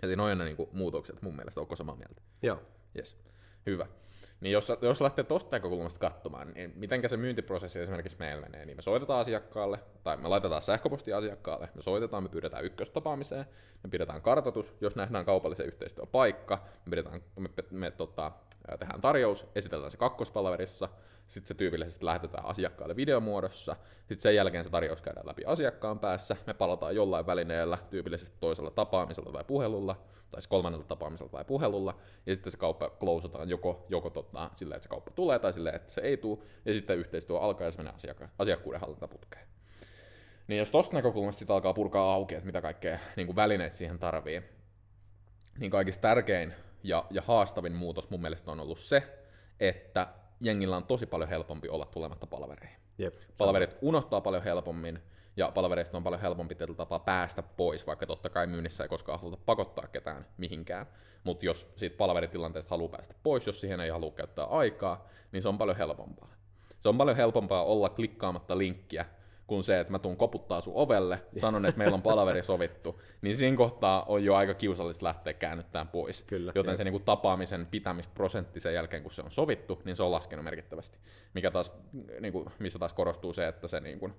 Siinä 0.06 0.22
on 0.22 0.38
ne 0.38 0.44
niin 0.44 0.56
kuin, 0.56 0.68
muutokset 0.72 1.22
mun 1.22 1.36
mielestä, 1.36 1.60
onko 1.60 1.76
samaa 1.76 1.96
mieltä? 1.96 2.22
Joo. 2.42 2.62
Yes. 2.96 3.16
Hyvä. 3.66 3.86
Niin 4.42 4.52
jos, 4.52 4.72
jos 4.82 5.00
lähtee 5.00 5.24
tuosta 5.24 5.56
näkökulmasta 5.56 6.00
katsomaan, 6.00 6.52
niin 6.54 6.72
miten 6.76 7.08
se 7.08 7.16
myyntiprosessi 7.16 7.80
esimerkiksi 7.80 8.16
meillä 8.18 8.42
menee, 8.42 8.66
niin 8.66 8.76
me 8.76 8.82
soitetaan 8.82 9.20
asiakkaalle, 9.20 9.78
tai 10.02 10.16
me 10.16 10.28
laitetaan 10.28 10.62
sähköpostia 10.62 11.18
asiakkaalle, 11.18 11.68
me 11.74 11.82
soitetaan, 11.82 12.22
me 12.22 12.28
pyydetään 12.28 12.64
ykköstapaamiseen, 12.64 13.44
me 13.82 13.90
pidetään 13.90 14.22
kartoitus, 14.22 14.74
jos 14.80 14.96
nähdään 14.96 15.24
kaupallisen 15.24 15.66
yhteistyön 15.66 16.08
paikka, 16.08 16.64
me, 16.86 16.90
pidetään, 16.90 17.22
me, 17.36 17.48
me, 17.56 17.64
me 17.70 17.90
tota, 17.90 18.32
tehdään 18.78 19.00
tarjous, 19.00 19.46
esitellään 19.54 19.90
se 19.90 19.96
kakkospalverissa, 19.96 20.88
sitten 21.26 21.48
se 21.48 21.54
tyypillisesti 21.54 22.06
lähetetään 22.06 22.46
asiakkaalle 22.46 22.96
videomuodossa, 22.96 23.76
sitten 23.98 24.20
sen 24.20 24.34
jälkeen 24.34 24.64
se 24.64 24.70
tarjous 24.70 25.02
käydään 25.02 25.26
läpi 25.26 25.44
asiakkaan 25.44 25.98
päässä, 25.98 26.36
me 26.46 26.54
palataan 26.54 26.94
jollain 26.94 27.26
välineellä, 27.26 27.78
tyypillisesti 27.90 28.36
toisella 28.40 28.70
tapaamisella 28.70 29.32
tai 29.32 29.44
puhelulla, 29.44 29.94
tai 30.30 30.40
siis 30.40 30.48
kolmannella 30.48 30.84
tapaamisella 30.84 31.30
tai 31.32 31.44
puhelulla, 31.44 31.98
ja 32.26 32.34
sitten 32.34 32.50
se 32.50 32.58
kauppa 32.58 32.90
klousataan 32.90 33.48
joko, 33.48 33.86
joko 33.88 34.10
tota, 34.10 34.50
silleen, 34.54 34.76
että 34.76 34.84
se 34.84 34.88
kauppa 34.88 35.10
tulee, 35.10 35.38
tai 35.38 35.52
silleen, 35.52 35.74
että 35.74 35.92
se 35.92 36.00
ei 36.00 36.16
tule, 36.16 36.38
ja 36.64 36.72
sitten 36.72 36.98
yhteistyö 36.98 37.38
alkaa 37.38 37.66
ja 37.66 37.70
se 37.70 37.78
menee 37.78 37.92
asiakka- 37.92 38.28
asiakkuuden 38.38 38.80
hallintaputkeen. 38.80 39.46
Niin 40.46 40.58
jos 40.58 40.70
tuosta 40.70 40.96
näkökulmasta 40.96 41.38
sitä 41.38 41.54
alkaa 41.54 41.74
purkaa 41.74 42.14
auki, 42.14 42.34
että 42.34 42.46
mitä 42.46 42.62
kaikkea 42.62 42.98
niin 43.16 43.36
välineet 43.36 43.72
siihen 43.72 43.98
tarvii, 43.98 44.42
niin 45.58 45.70
kaikista 45.70 46.02
tärkein 46.02 46.54
ja, 46.82 47.04
ja 47.10 47.22
haastavin 47.26 47.74
muutos 47.74 48.10
mun 48.10 48.20
mielestä 48.20 48.50
on 48.50 48.60
ollut 48.60 48.78
se, 48.78 49.02
että 49.60 50.08
jengillä 50.40 50.76
on 50.76 50.84
tosi 50.84 51.06
paljon 51.06 51.30
helpompi 51.30 51.68
olla 51.68 51.86
tulematta 51.86 52.26
palvereihin. 52.26 52.78
Jep, 52.98 53.14
Palverit 53.38 53.76
unohtaa 53.80 54.20
paljon 54.20 54.42
helpommin, 54.42 55.02
ja 55.36 55.52
palvereista 55.54 55.96
on 55.96 56.02
paljon 56.02 56.20
helpompi 56.20 56.54
tietyllä 56.54 56.76
tapaa 56.76 56.98
päästä 56.98 57.42
pois, 57.42 57.86
vaikka 57.86 58.06
totta 58.06 58.30
kai 58.30 58.46
myynnissä 58.46 58.84
ei 58.84 58.88
koskaan 58.88 59.20
haluta 59.20 59.42
pakottaa 59.46 59.86
ketään 59.86 60.26
mihinkään. 60.36 60.86
Mutta 61.24 61.46
jos 61.46 61.72
siitä 61.76 61.96
palveritilanteesta 61.96 62.70
haluaa 62.70 62.88
päästä 62.88 63.14
pois, 63.22 63.46
jos 63.46 63.60
siihen 63.60 63.80
ei 63.80 63.90
halua 63.90 64.10
käyttää 64.10 64.44
aikaa, 64.44 65.08
niin 65.32 65.42
se 65.42 65.48
on 65.48 65.58
paljon 65.58 65.76
helpompaa. 65.76 66.34
Se 66.80 66.88
on 66.88 66.98
paljon 66.98 67.16
helpompaa 67.16 67.64
olla 67.64 67.88
klikkaamatta 67.88 68.58
linkkiä, 68.58 69.06
kuin 69.52 69.62
se, 69.62 69.80
että 69.80 69.90
mä 69.90 69.98
tuun 69.98 70.16
koputtaa 70.16 70.60
sun 70.60 70.72
ovelle, 70.76 71.22
sanon, 71.36 71.66
että 71.66 71.78
meillä 71.78 71.94
on 71.94 72.02
palaveri 72.02 72.42
sovittu, 72.42 73.02
niin 73.22 73.36
siinä 73.36 73.56
kohtaa 73.56 74.02
on 74.02 74.24
jo 74.24 74.34
aika 74.34 74.54
kiusallista 74.54 75.06
lähteä 75.06 75.32
käännyttämään 75.32 75.88
pois. 75.88 76.22
Kyllä, 76.26 76.52
Joten 76.54 76.76
se 76.76 76.84
niin 76.84 76.92
kuin, 76.92 77.04
tapaamisen 77.04 77.66
pitämisprosentti 77.66 78.60
sen 78.60 78.74
jälkeen, 78.74 79.02
kun 79.02 79.12
se 79.12 79.22
on 79.22 79.30
sovittu, 79.30 79.82
niin 79.84 79.96
se 79.96 80.02
on 80.02 80.12
laskenut 80.12 80.44
merkittävästi. 80.44 80.98
Mikä 81.34 81.50
taas, 81.50 81.72
niin 82.20 82.32
kuin, 82.32 82.46
missä 82.58 82.78
taas 82.78 82.92
korostuu 82.92 83.32
se, 83.32 83.48
että 83.48 83.68
se 83.68 83.80
niin 83.80 83.98
kuin, 83.98 84.14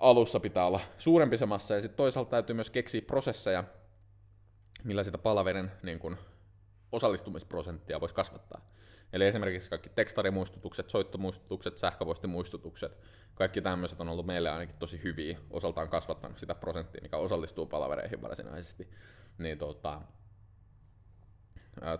alussa 0.00 0.40
pitää 0.40 0.66
olla 0.66 0.80
suurempi 0.98 1.38
se 1.38 1.46
massa, 1.46 1.74
ja 1.74 1.80
sitten 1.80 1.96
toisaalta 1.96 2.30
täytyy 2.30 2.54
myös 2.54 2.70
keksiä 2.70 3.02
prosesseja, 3.02 3.64
millä 4.84 5.04
sitä 5.04 5.18
palaverin 5.18 5.70
niin 5.82 5.98
kuin, 5.98 6.16
osallistumisprosenttia 6.92 8.00
voisi 8.00 8.14
kasvattaa. 8.14 8.60
Eli 9.12 9.26
esimerkiksi 9.26 9.70
kaikki 9.70 9.88
tekstarimuistutukset, 9.88 10.90
soittomuistutukset, 10.90 11.78
sähköpostimuistutukset, 11.78 12.98
kaikki 13.34 13.60
tämmöiset 13.60 14.00
on 14.00 14.08
ollut 14.08 14.26
meille 14.26 14.50
ainakin 14.50 14.76
tosi 14.78 15.02
hyviä, 15.02 15.38
osaltaan 15.50 15.88
kasvattanut 15.88 16.38
sitä 16.38 16.54
prosenttia, 16.54 17.02
mikä 17.02 17.16
osallistuu 17.16 17.66
palavereihin 17.66 18.22
varsinaisesti. 18.22 18.88
Niin 19.38 19.58
tota, 19.58 20.00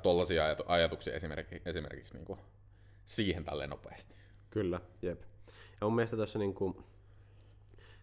tuollaisia 0.02 0.44
ajatuksia 0.66 1.14
esimerkiksi, 1.14 1.62
esimerkiksi 1.64 2.14
niin 2.14 2.24
kuin 2.24 2.38
siihen 3.06 3.44
tälleen 3.44 3.70
nopeasti. 3.70 4.14
Kyllä, 4.50 4.80
jep. 5.02 5.22
Ja 5.80 5.86
mun 5.86 5.94
mielestä 5.94 6.16
tässä 6.16 6.38
niin 6.38 6.54
kuin, 6.54 6.84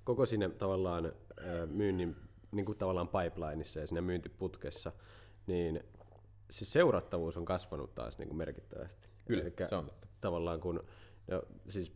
koko 0.04 0.26
siinä 0.26 0.50
tavallaan 0.50 1.14
myynnin 1.66 2.16
niin 2.52 2.66
kuin 2.66 2.78
tavallaan 2.78 3.08
pipelineissa 3.08 3.80
ja 3.80 3.88
siinä 3.88 4.02
myyntiputkessa, 4.02 4.92
niin 5.48 5.84
siis 6.54 6.74
seurattavuus 6.74 7.38
on 7.38 7.46
kasvanut 7.46 7.96
taas 7.96 8.18
niin 8.18 8.28
kuin 8.28 8.38
merkittävästi. 8.38 9.10
Kyllä, 9.26 9.42
Elikkä 9.42 9.68
se 9.70 9.76
on 9.76 9.86
totta. 9.86 10.08
Tavallaan 10.22 10.60
kun, 10.60 10.84
no, 11.28 11.44
siis 11.68 11.94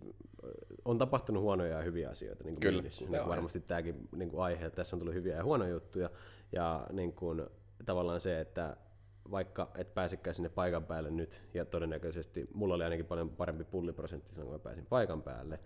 on 0.85 0.97
tapahtunut 0.97 1.43
huonoja 1.43 1.77
ja 1.77 1.83
hyviä 1.83 2.09
asioita 2.09 2.43
niin 2.43 2.55
kuin 2.55 2.61
Kyllä, 2.61 2.81
niin 2.81 3.07
kuin 3.09 3.27
varmasti 3.27 3.59
tämäkin 3.59 4.09
niin 4.15 4.29
kuin 4.29 4.43
aihe, 4.43 4.65
että 4.65 4.75
tässä 4.75 4.95
on 4.95 4.99
tullut 4.99 5.15
hyviä 5.15 5.35
ja 5.35 5.43
huonoja 5.43 5.69
juttuja, 5.69 6.09
ja 6.51 6.87
niin 6.91 7.13
kuin, 7.13 7.45
tavallaan 7.85 8.19
se, 8.19 8.39
että 8.39 8.77
vaikka 9.31 9.71
et 9.75 9.93
pääsekään 9.93 10.35
sinne 10.35 10.49
paikan 10.49 10.83
päälle 10.83 11.11
nyt, 11.11 11.41
ja 11.53 11.65
todennäköisesti 11.65 12.49
mulla 12.53 12.75
oli 12.75 12.83
ainakin 12.83 13.05
paljon 13.05 13.29
parempi 13.29 13.63
pulliprosentti 13.63 14.35
kun 14.35 14.51
mä 14.51 14.59
pääsin 14.59 14.85
paikan 14.85 15.21
päälle, 15.21 15.59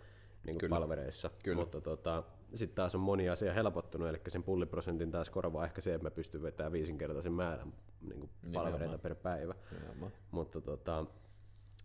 niin 0.44 0.60
kuin 0.60 0.70
palvereissa, 0.70 1.30
Kyllä. 1.44 1.58
mutta 1.58 1.82
tota, 1.82 2.24
sitten 2.54 2.76
taas 2.76 2.96
on 2.96 3.02
moni 3.02 3.30
asia 3.30 3.54
helpottunut, 3.54 4.10
eli 4.10 4.22
sen 4.28 4.44
pulliprosentin 4.44 5.12
taas 5.12 5.30
korvaa 5.30 5.66
ehkä 5.66 5.82
se, 5.82 5.94
että 5.94 6.06
mä 6.06 6.12
pystyn 6.12 6.44
vetämään 6.44 6.72
viisinkertaisen 6.72 7.34
määrän 7.34 7.74
niin 8.02 8.20
kuin 8.20 8.32
palvereita 8.54 8.98
per 8.98 9.16
päivä. 9.16 9.56
Nimenomaan. 9.72 10.12
Mutta 10.32 10.62
tota, 10.62 11.06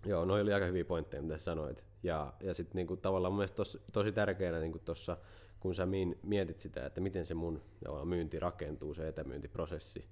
joo, 0.07 0.24
noi 0.24 0.40
oli 0.40 0.52
aika 0.52 0.66
hyviä 0.66 0.85
pointteja, 0.85 1.22
mitä 1.22 1.38
sanoit. 1.38 1.85
Ja, 2.02 2.33
ja 2.40 2.55
sitten 2.55 2.76
niin 2.76 2.87
kuin, 2.87 3.00
tavallaan 3.00 3.33
mun 3.33 3.38
mielestä 3.38 3.57
tos, 3.57 3.79
tosi 3.92 4.12
tärkeänä 4.12 4.61
niin 4.61 4.81
tuossa, 4.85 5.16
kun 5.61 5.74
sä 5.74 5.87
mietit 6.22 6.59
sitä, 6.59 6.87
että 6.87 7.00
miten 7.00 7.26
se 7.26 7.35
mun 7.35 7.62
myynti 8.05 8.40
rakentuu, 8.40 8.94
se 8.94 9.09
etämyyntiprosessi, 9.09 10.09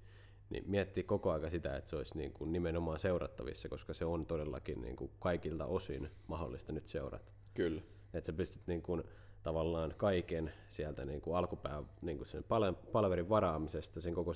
niin 0.49 0.63
miettii 0.67 1.03
koko 1.03 1.31
aika 1.31 1.49
sitä, 1.49 1.77
että 1.77 1.89
se 1.89 1.95
olisi 1.95 2.17
niin 2.17 2.33
kuin 2.33 2.51
nimenomaan 2.51 2.99
seurattavissa, 2.99 3.69
koska 3.69 3.93
se 3.93 4.05
on 4.05 4.25
todellakin 4.25 4.81
niin 4.81 4.95
kuin 4.95 5.11
kaikilta 5.19 5.65
osin 5.65 6.09
mahdollista 6.27 6.71
nyt 6.71 6.87
seurata. 6.87 7.31
Kyllä. 7.53 7.81
Että 8.13 8.25
sä 8.25 8.33
pystyt 8.33 8.67
niin 8.67 8.81
kuin 8.81 9.03
tavallaan 9.43 9.93
kaiken 9.97 10.51
sieltä 10.69 11.05
niin 11.05 11.21
kuin 11.21 11.37
alkupää 11.37 11.83
niin 12.01 12.17
kuin 12.17 12.27
sen 12.27 12.43
pal- 12.43 12.73
palverin 12.73 13.29
varaamisesta, 13.29 14.01
sen 14.01 14.13
koko 14.13 14.33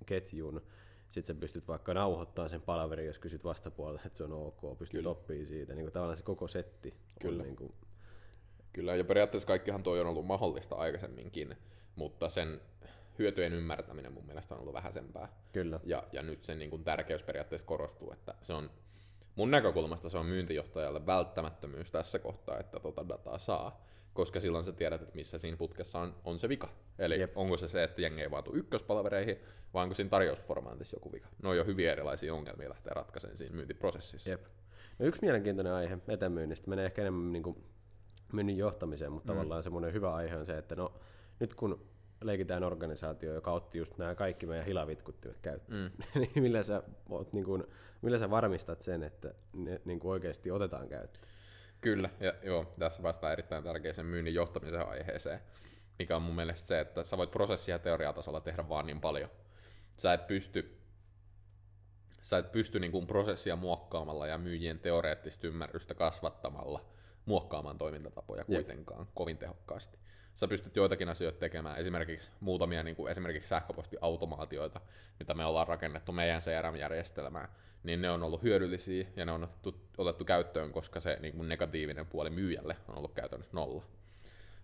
sähköpostiketjun, 0.00 0.62
sitten 1.08 1.36
sä 1.36 1.40
pystyt 1.40 1.68
vaikka 1.68 1.94
nauhoittamaan 1.94 2.50
sen 2.50 2.62
palaverin, 2.62 3.06
jos 3.06 3.18
kysyt 3.18 3.44
vastapuolelta, 3.44 4.02
että 4.06 4.18
se 4.18 4.24
on 4.24 4.32
ok, 4.32 4.78
pystyt 4.78 5.06
oppimaan 5.06 5.46
siitä. 5.46 5.74
Niin 5.74 5.84
kuin 5.84 5.92
tavallaan 5.92 6.16
se 6.16 6.22
koko 6.22 6.48
setti 6.48 6.94
Kyllä. 7.20 7.40
on 7.40 7.46
niin 7.46 7.56
kuin, 7.56 7.72
Kyllä, 8.72 8.96
ja 8.96 9.04
periaatteessa 9.04 9.46
kaikkihan 9.46 9.82
toi 9.82 10.00
on 10.00 10.06
ollut 10.06 10.26
mahdollista 10.26 10.74
aikaisemminkin, 10.74 11.56
mutta 11.96 12.28
sen 12.28 12.60
hyötyjen 13.18 13.52
ymmärtäminen 13.52 14.12
mun 14.12 14.26
mielestä 14.26 14.54
on 14.54 14.60
ollut 14.60 14.74
vähäisempää. 14.74 15.28
kyllä. 15.52 15.80
Ja, 15.84 16.04
ja 16.12 16.22
nyt 16.22 16.44
sen 16.44 16.58
niin 16.58 16.70
kuin 16.70 16.84
tärkeys 16.84 17.22
periaatteessa 17.22 17.66
korostuu, 17.66 18.12
että 18.12 18.34
se 18.42 18.52
on 18.52 18.70
mun 19.36 19.50
näkökulmasta 19.50 20.08
se 20.08 20.18
on 20.18 20.26
myyntijohtajalle 20.26 21.06
välttämättömyys 21.06 21.90
tässä 21.90 22.18
kohtaa, 22.18 22.58
että 22.58 22.80
tota 22.80 23.08
dataa 23.08 23.38
saa, 23.38 23.80
koska 24.14 24.40
silloin 24.40 24.64
sä 24.64 24.72
tiedät, 24.72 25.02
että 25.02 25.14
missä 25.14 25.38
siinä 25.38 25.56
putkessa 25.56 25.98
on, 25.98 26.14
on 26.24 26.38
se 26.38 26.48
vika. 26.48 26.68
Eli 26.98 27.20
Jep. 27.20 27.36
onko 27.36 27.56
se 27.56 27.68
se, 27.68 27.82
että 27.82 28.02
jengi 28.02 28.22
ei 28.22 28.30
vaatu 28.30 28.54
ykköspalvereihin, 28.54 29.36
vai 29.74 29.82
onko 29.82 29.94
siinä 29.94 30.10
tarjousformaatissa 30.10 30.96
joku 30.96 31.12
vika. 31.12 31.28
Ne 31.42 31.48
on 31.48 31.56
jo 31.56 31.64
hyvin 31.64 31.88
erilaisia 31.88 32.34
ongelmia 32.34 32.68
lähteä 32.68 32.94
ratkaisemaan 32.94 33.36
siinä 33.36 33.54
myyntiprosessissa. 33.54 34.30
Jep. 34.30 34.44
No 34.98 35.06
yksi 35.06 35.22
mielenkiintoinen 35.22 35.72
aihe 35.72 35.98
etämyynnistä 36.08 36.70
menee 36.70 36.86
ehkä 36.86 37.02
enemmän 37.02 37.32
niin 37.32 37.42
kuin 37.42 37.64
myynnin 38.32 38.58
johtamiseen, 38.58 39.12
mutta 39.12 39.32
mm. 39.32 39.36
tavallaan 39.36 39.62
semmoinen 39.62 39.92
hyvä 39.92 40.14
aihe 40.14 40.36
on 40.36 40.46
se, 40.46 40.58
että 40.58 40.74
no 40.74 40.92
nyt 41.40 41.54
kun 41.54 41.86
leikitään 42.22 42.64
organisaatio, 42.64 43.34
joka 43.34 43.52
otti 43.52 43.78
just 43.78 43.98
nämä 43.98 44.14
kaikki 44.14 44.46
meidän 44.46 44.66
hilavitkuttimet 44.66 45.40
käyttöön, 45.40 45.92
mm. 45.92 46.20
niin 46.20 46.42
millä 46.42 46.62
sä, 46.62 46.82
oot, 47.08 47.32
niin 47.32 47.44
kuin, 47.44 47.64
millä 48.02 48.18
sä 48.18 48.30
varmistat 48.30 48.82
sen, 48.82 49.02
että 49.02 49.34
ne 49.52 49.80
niin 49.84 50.00
kuin 50.00 50.12
oikeasti 50.12 50.50
otetaan 50.50 50.88
käyttöön? 50.88 51.24
Kyllä, 51.80 52.10
ja 52.20 52.32
joo, 52.42 52.74
tässä 52.78 53.02
päästään 53.02 53.32
erittäin 53.32 53.64
tärkeäseen 53.64 54.06
myynnin 54.06 54.34
johtamisen 54.34 54.88
aiheeseen, 54.88 55.40
mikä 55.98 56.16
on 56.16 56.22
mun 56.22 56.34
mielestä 56.34 56.68
se, 56.68 56.80
että 56.80 57.04
sä 57.04 57.16
voit 57.16 57.30
prosessia 57.30 57.78
teoriatasolla 57.78 58.40
tehdä 58.40 58.68
vaan 58.68 58.86
niin 58.86 59.00
paljon. 59.00 59.30
Sä 59.96 60.12
et 60.12 60.26
pysty, 60.26 60.78
sä 62.22 62.38
et 62.38 62.52
pysty 62.52 62.80
niin 62.80 62.92
kuin 62.92 63.06
prosessia 63.06 63.56
muokkaamalla 63.56 64.26
ja 64.26 64.38
myyjien 64.38 64.78
teoreettista 64.78 65.46
ymmärrystä 65.46 65.94
kasvattamalla 65.94 66.84
muokkaamaan 67.24 67.78
toimintatapoja 67.78 68.44
kuitenkaan 68.44 69.06
kovin 69.14 69.38
tehokkaasti. 69.38 69.98
Sä 70.34 70.48
pystyt 70.48 70.76
joitakin 70.76 71.08
asioita 71.08 71.38
tekemään, 71.38 71.76
esimerkiksi 71.76 72.30
muutamia 72.40 72.82
niin 72.82 72.96
kuin 72.96 73.10
esimerkiksi 73.10 73.48
sähköpostiautomaatioita, 73.48 74.80
mitä 75.18 75.34
me 75.34 75.44
ollaan 75.44 75.68
rakennettu 75.68 76.12
meidän 76.12 76.40
CRM-järjestelmään, 76.40 77.48
niin 77.82 78.02
ne 78.02 78.10
on 78.10 78.22
ollut 78.22 78.42
hyödyllisiä 78.42 79.06
ja 79.16 79.24
ne 79.24 79.32
on 79.32 79.44
otettu, 79.44 79.80
otettu 79.98 80.24
käyttöön, 80.24 80.72
koska 80.72 81.00
se 81.00 81.18
niin 81.20 81.34
kuin 81.34 81.48
negatiivinen 81.48 82.06
puoli 82.06 82.30
myyjälle 82.30 82.76
on 82.88 82.98
ollut 82.98 83.14
käytännössä 83.14 83.56
nolla. 83.56 83.82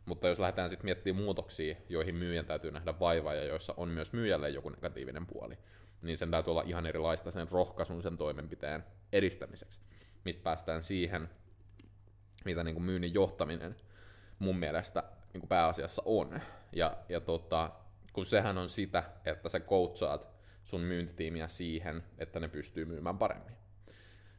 Mutta 0.07 0.29
jos 0.29 0.39
lähdetään 0.39 0.71
sitten 0.71 0.85
miettimään 0.87 1.23
muutoksia, 1.23 1.77
joihin 1.89 2.15
myyjän 2.15 2.47
täytyy 2.47 2.71
nähdä 2.71 2.99
vaivaa 3.01 3.35
ja 3.35 3.45
joissa 3.45 3.75
on 3.77 3.89
myös 3.89 4.13
myyjälle 4.13 4.51
joku 4.51 4.69
negatiivinen 4.69 5.27
puoli, 5.27 5.59
niin 6.03 6.19
sen 6.19 6.31
täytyy 6.31 6.51
olla 6.51 6.63
ihan 6.67 6.87
erilaista 6.87 7.31
sen 7.31 7.49
rohkaisun 7.51 8.03
sen 8.03 8.17
toimenpiteen 8.17 8.85
edistämiseksi. 9.13 9.81
Mistä 10.25 10.43
päästään 10.43 10.83
siihen, 10.83 11.29
mitä 12.45 12.65
niin 12.65 12.75
kuin 12.75 12.85
myynnin 12.85 13.15
johtaminen 13.15 13.77
mun 14.39 14.57
mielestä 14.57 15.03
niin 15.37 15.41
kuin 15.41 15.49
pääasiassa 15.49 16.03
on. 16.05 16.41
Ja, 16.73 16.97
ja 17.09 17.21
tota, 17.21 17.71
kun 18.13 18.27
sehän 18.27 18.59
on 18.59 18.69
sitä, 18.69 19.03
että 19.25 19.49
sä 19.49 19.61
coachaat 19.61 20.29
sun 20.65 20.81
myyntitiimiä 20.81 21.49
siihen, 21.49 22.05
että 22.19 22.41
ne 22.41 22.49
pystyy 22.49 22.85
myymään 22.85 23.19
paremmin. 23.19 23.57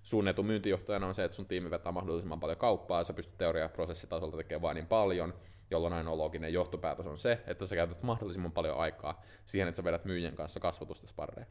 Sun 0.03 0.27
etu 0.27 0.43
myyntijohtajana 0.43 1.07
on 1.07 1.15
se, 1.15 1.23
että 1.23 1.35
sun 1.35 1.45
tiimi 1.45 1.69
vetää 1.69 1.91
mahdollisimman 1.91 2.39
paljon 2.39 2.57
kauppaa, 2.57 2.99
ja 2.99 3.03
sä 3.03 3.13
pystyt 3.13 3.37
teoria- 3.37 3.61
ja 3.61 3.69
prosessitasolta 3.69 4.37
tekemään 4.37 4.61
vain 4.61 4.75
niin 4.75 4.87
paljon, 4.87 5.33
jolloin 5.71 5.93
ainoa 5.93 6.17
looginen 6.17 6.53
johtopäätös 6.53 7.07
on 7.07 7.19
se, 7.19 7.41
että 7.47 7.65
sä 7.65 7.75
käytät 7.75 8.03
mahdollisimman 8.03 8.51
paljon 8.51 8.77
aikaa 8.77 9.21
siihen, 9.45 9.67
että 9.67 9.77
sä 9.77 9.83
vedät 9.83 10.05
myyjien 10.05 10.35
kanssa 10.35 10.59
kasvatusta 10.59 11.07
sparreja. 11.07 11.47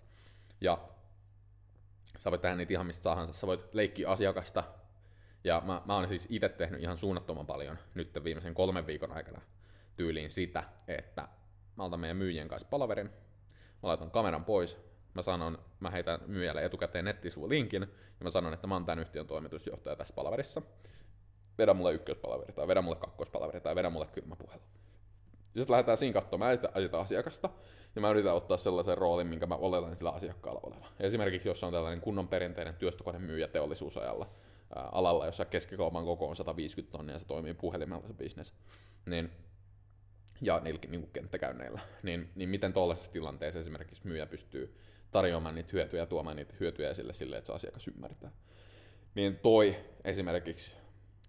Ja 0.60 0.78
sä 2.18 2.30
voit 2.30 2.40
tehdä 2.40 2.56
niitä 2.56 2.72
ihan 2.72 2.86
mistä 2.86 3.02
tahansa. 3.02 3.32
Sä 3.32 3.46
voit 3.46 3.74
leikkiä 3.74 4.10
asiakasta, 4.10 4.64
ja 5.46 5.62
mä, 5.64 5.82
mä 5.84 5.94
oon 5.94 6.08
siis 6.08 6.26
itse 6.30 6.48
tehnyt 6.48 6.80
ihan 6.80 6.98
suunnattoman 6.98 7.46
paljon 7.46 7.78
nyt 7.94 8.24
viimeisen 8.24 8.54
kolmen 8.54 8.86
viikon 8.86 9.12
aikana 9.12 9.40
tyyliin 9.96 10.30
sitä, 10.30 10.64
että 10.88 11.28
mä 11.76 11.84
otan 11.84 12.00
meidän 12.00 12.16
myyjien 12.16 12.48
kanssa 12.48 12.68
palaverin, 12.70 13.06
mä 13.82 13.88
laitan 13.88 14.10
kameran 14.10 14.44
pois, 14.44 14.78
mä 15.14 15.22
sanon, 15.22 15.58
mä 15.80 15.90
heitän 15.90 16.20
myyjälle 16.26 16.64
etukäteen 16.64 17.04
nettisivulinkin, 17.04 17.82
ja 18.20 18.24
mä 18.24 18.30
sanon, 18.30 18.54
että 18.54 18.66
mä 18.66 18.74
oon 18.74 18.84
tämän 18.84 18.98
yhtiön 18.98 19.26
toimitusjohtaja 19.26 19.96
tässä 19.96 20.14
palaverissa. 20.14 20.62
Vedä 21.58 21.74
mulle 21.74 21.92
ykköspalaveri, 21.92 22.52
tai 22.52 22.68
vedä 22.68 22.82
mulle 22.82 22.96
kakkospalaveri, 22.96 23.60
tai 23.60 23.74
vedä 23.74 23.90
mulle 23.90 24.06
kylmä 24.06 24.36
puhelu. 24.36 24.62
Sitten 25.44 25.72
lähdetään 25.72 25.98
siinä 25.98 26.12
katsomaan, 26.12 26.58
mä 26.62 26.70
ajata 26.74 26.98
asiakasta, 26.98 27.50
ja 27.94 28.00
mä 28.00 28.10
yritän 28.10 28.34
ottaa 28.34 28.56
sellaisen 28.56 28.98
roolin, 28.98 29.26
minkä 29.26 29.46
mä 29.46 29.54
oletan 29.54 29.98
sillä 29.98 30.10
asiakkaalla 30.10 30.60
olevan. 30.62 30.88
Esimerkiksi 31.00 31.48
jos 31.48 31.64
on 31.64 31.72
tällainen 31.72 32.00
kunnon 32.00 32.28
perinteinen 32.28 32.74
työstökonemyyjä 32.74 33.48
teollisuusajalla, 33.48 34.26
alalla, 34.74 35.26
jossa 35.26 35.44
keskikaupan 35.44 36.04
koko 36.04 36.28
on 36.28 36.36
150 36.36 36.92
tonnia 36.92 37.14
ja 37.14 37.18
se 37.18 37.26
toimii 37.26 37.54
puhelimella 37.54 38.06
se 38.06 38.14
bisnes, 38.14 38.52
niin 39.06 39.30
ja 40.40 40.60
niilläkin 40.60 40.90
niin 40.90 41.10
kenttäkäynneillä, 41.12 41.80
niin, 42.02 42.30
niin 42.34 42.48
miten 42.48 42.72
tuollaisessa 42.72 43.12
tilanteessa 43.12 43.60
esimerkiksi 43.60 44.06
myyjä 44.06 44.26
pystyy 44.26 44.76
tarjoamaan 45.10 45.54
niitä 45.54 45.70
hyötyjä 45.72 46.02
ja 46.02 46.06
tuomaan 46.06 46.36
niitä 46.36 46.54
hyötyjä 46.60 46.90
esille 46.90 47.12
sille, 47.12 47.36
että 47.36 47.46
se 47.46 47.52
asiakas 47.52 47.88
ymmärtää. 47.88 48.30
Niin 49.14 49.36
toi 49.36 49.76
esimerkiksi, 50.04 50.72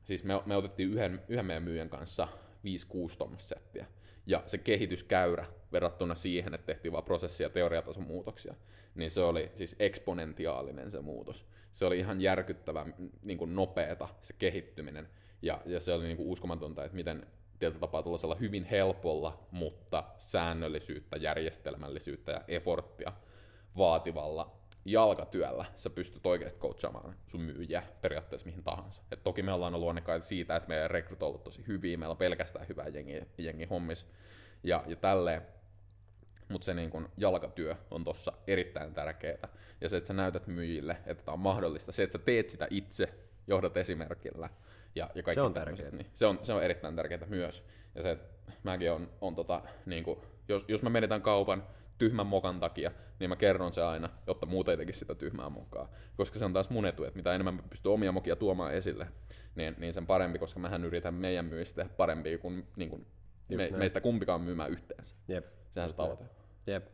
siis 0.03 0.23
me, 0.23 0.41
me 0.45 0.55
otettiin 0.55 0.93
yhden, 0.93 1.21
yhden 1.27 1.45
meidän 1.45 1.63
myyjän 1.63 1.89
kanssa 1.89 2.27
5-6 2.33 3.17
tuommoista 3.17 3.47
settiä, 3.47 3.85
ja 4.25 4.43
se 4.45 4.57
kehityskäyrä 4.57 5.45
verrattuna 5.71 6.15
siihen, 6.15 6.53
että 6.53 6.65
tehtiin 6.65 6.91
vaan 6.91 7.03
prosessi- 7.03 7.43
ja 7.43 7.49
teoriatason 7.49 8.03
muutoksia, 8.03 8.55
niin 8.95 9.11
se 9.11 9.21
oli 9.21 9.51
siis 9.55 9.75
eksponentiaalinen 9.79 10.91
se 10.91 11.01
muutos. 11.01 11.45
Se 11.77 11.85
oli 11.85 11.99
ihan 11.99 12.21
järkyttävä 12.21 12.85
niin 13.23 13.37
kuin 13.37 13.55
nopeeta 13.55 14.07
se 14.21 14.33
kehittyminen, 14.39 15.09
ja, 15.41 15.61
ja 15.65 15.79
se 15.79 15.93
oli 15.93 16.05
niin 16.05 16.17
kuin 16.17 16.29
uskomatonta, 16.29 16.83
että 16.85 16.95
miten 16.95 17.27
tietyllä 17.59 17.79
tapaa 17.79 18.03
tuollaisella 18.03 18.35
hyvin 18.35 18.63
helpolla, 18.63 19.47
mutta 19.51 20.03
säännöllisyyttä, 20.17 21.17
järjestelmällisyyttä 21.17 22.31
ja 22.31 22.41
efforttia 22.47 23.13
vaativalla 23.77 24.59
jalkatyöllä 24.85 25.65
sä 25.75 25.89
pystyt 25.89 26.25
oikeasti 26.25 26.59
coachaamaan 26.59 27.15
sun 27.27 27.41
myyjiä 27.41 27.83
periaatteessa 28.01 28.45
mihin 28.47 28.63
tahansa. 28.63 29.01
Et 29.11 29.23
toki 29.23 29.43
me 29.43 29.53
ollaan 29.53 29.75
ollut 29.75 29.89
onnekkaita 29.89 30.25
siitä, 30.25 30.55
että 30.55 30.69
meidän 30.69 30.91
rekryt 30.91 31.23
on 31.23 31.27
ollut 31.27 31.43
tosi 31.43 31.67
hyviä, 31.67 31.97
meillä 31.97 32.11
on 32.11 32.17
pelkästään 32.17 32.67
hyvää 32.67 32.87
jengi, 32.87 33.21
jengi 33.37 33.65
hommis 33.65 34.07
ja, 34.63 34.83
ja 34.87 34.95
tälleen. 34.95 35.56
Mutta 36.49 36.65
se 36.65 36.73
niin 36.73 36.89
kun 36.89 37.09
jalkatyö 37.17 37.75
on 37.91 38.03
tossa 38.03 38.33
erittäin 38.47 38.93
tärkeää. 38.93 39.47
Ja 39.81 39.89
se, 39.89 39.97
että 39.97 40.07
sä 40.07 40.13
näytät 40.13 40.47
myyjille, 40.47 40.97
että 41.05 41.23
tämä 41.23 41.33
on 41.33 41.39
mahdollista. 41.39 41.91
Se, 41.91 42.03
että 42.03 42.17
sä 42.17 42.23
teet 42.25 42.49
sitä 42.49 42.67
itse, 42.69 43.13
johdat 43.47 43.77
esimerkillä. 43.77 44.49
Ja, 44.95 45.09
ja 45.15 45.23
kaikki 45.23 45.35
Se 45.35 45.41
on 45.41 45.53
tärkeää. 45.53 45.91
Niin 45.91 46.07
se, 46.13 46.25
on, 46.25 46.39
se 46.41 46.53
on 46.53 46.63
erittäin 46.63 46.95
tärkeää 46.95 47.25
myös. 47.27 47.63
Ja 47.95 48.03
se, 48.03 48.11
että 48.11 48.51
mäkin 48.63 48.91
on, 48.91 49.09
on 49.21 49.35
tota, 49.35 49.61
niin 49.85 50.03
kun, 50.03 50.21
jos, 50.47 50.65
jos 50.67 50.83
mä 50.83 50.89
menetän 50.89 51.21
kaupan 51.21 51.63
tyhmän 51.97 52.27
mokan 52.27 52.59
takia, 52.59 52.91
niin 53.19 53.29
mä 53.29 53.35
kerron 53.35 53.73
se 53.73 53.83
aina, 53.83 54.09
jotta 54.27 54.45
muut 54.45 54.69
ei 54.69 54.77
tekisi 54.77 54.99
sitä 54.99 55.15
tyhmää 55.15 55.49
mokaa. 55.49 55.91
Koska 56.17 56.39
se 56.39 56.45
on 56.45 56.53
taas 56.53 56.69
mun 56.69 56.85
etu, 56.85 57.03
että 57.03 57.17
mitä 57.17 57.35
enemmän 57.35 57.53
mä 57.53 57.61
pystyn 57.69 57.91
omia 57.91 58.11
mokia 58.11 58.35
tuomaan 58.35 58.73
esille, 58.73 59.07
niin, 59.55 59.75
niin 59.77 59.93
sen 59.93 60.07
parempi, 60.07 60.39
koska 60.39 60.59
mähän 60.59 60.85
yritän 60.85 61.13
meidän 61.13 61.45
myyjistä 61.45 61.75
tehdä 61.75 61.95
parempia 61.97 62.37
kuin, 62.37 62.67
niin 62.75 62.89
kuin 62.89 63.07
me, 63.49 63.57
näin. 63.57 63.77
meistä 63.77 64.01
kumpikaan 64.01 64.41
myymään 64.41 64.71
yhteensä. 64.71 65.15
Jep. 65.27 65.45
Sehän 65.71 65.89
se 65.89 65.95
tavoite. 65.95 66.36
Jep. 66.67 66.87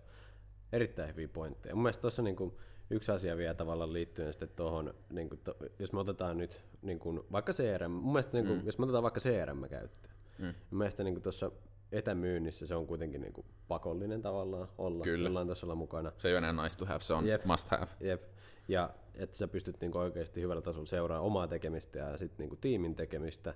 Erittäin 0.72 1.10
hyviä 1.10 1.28
pointteja. 1.28 1.76
Mun 1.76 1.84
mielestä 1.84 2.02
tuossa 2.02 2.22
niinku 2.22 2.58
yksi 2.90 3.12
asia 3.12 3.38
vielä 3.38 3.54
tavallaan 3.54 3.94
liittyen 3.94 4.34
sitten 4.34 4.50
tuohon, 4.56 4.94
niinku 5.10 5.36
to, 5.36 5.56
jos 5.80 5.94
me 5.94 6.00
otetaan 6.00 6.38
nyt 6.38 6.62
niinku, 6.82 7.26
vaikka 7.32 7.52
CRM, 7.52 7.92
mun 7.92 8.14
mielestä 8.14 8.38
niinku, 8.38 8.54
mm. 8.54 8.66
jos 8.66 8.80
me 8.80 8.84
otetaan 8.84 9.04
vaikka 9.04 9.20
CRM 9.20 9.64
käyttöön, 9.70 10.16
mm. 10.40 10.46
mun 10.46 10.78
mielestä 10.78 11.04
niinku 11.04 11.20
tuossa 11.20 11.52
etämyynnissä 11.92 12.68
se 12.68 12.76
on 12.76 12.88
kuitenkin 12.88 13.22
niinku 13.22 13.46
pakollinen 13.68 14.22
tavallaan 14.22 14.68
olla, 14.78 15.04
Kyllä. 15.04 15.28
jollain 15.28 15.48
tasolla 15.48 15.76
mukana. 15.76 16.12
Se 16.18 16.28
ei 16.28 16.34
ole 16.34 16.38
enää 16.50 16.64
nice 16.64 16.78
to 16.78 16.86
have, 16.86 17.00
se 17.00 17.14
on 17.14 17.28
Jep. 17.28 17.46
must 17.46 17.68
have. 17.68 17.88
Jep. 18.00 18.24
Ja 18.68 18.90
että 19.16 19.38
sä 19.38 19.48
pystyt 19.48 19.82
niinku 19.82 19.98
oikeasti 19.98 20.42
hyvällä 20.42 20.62
tasolla 20.62 20.86
seuraamaan 20.86 21.28
omaa 21.28 21.48
tekemistä 21.48 22.00
ja 22.00 22.18
sitten 22.18 22.44
niinku 22.44 22.56
tiimin 22.56 22.96
tekemistä, 22.96 23.54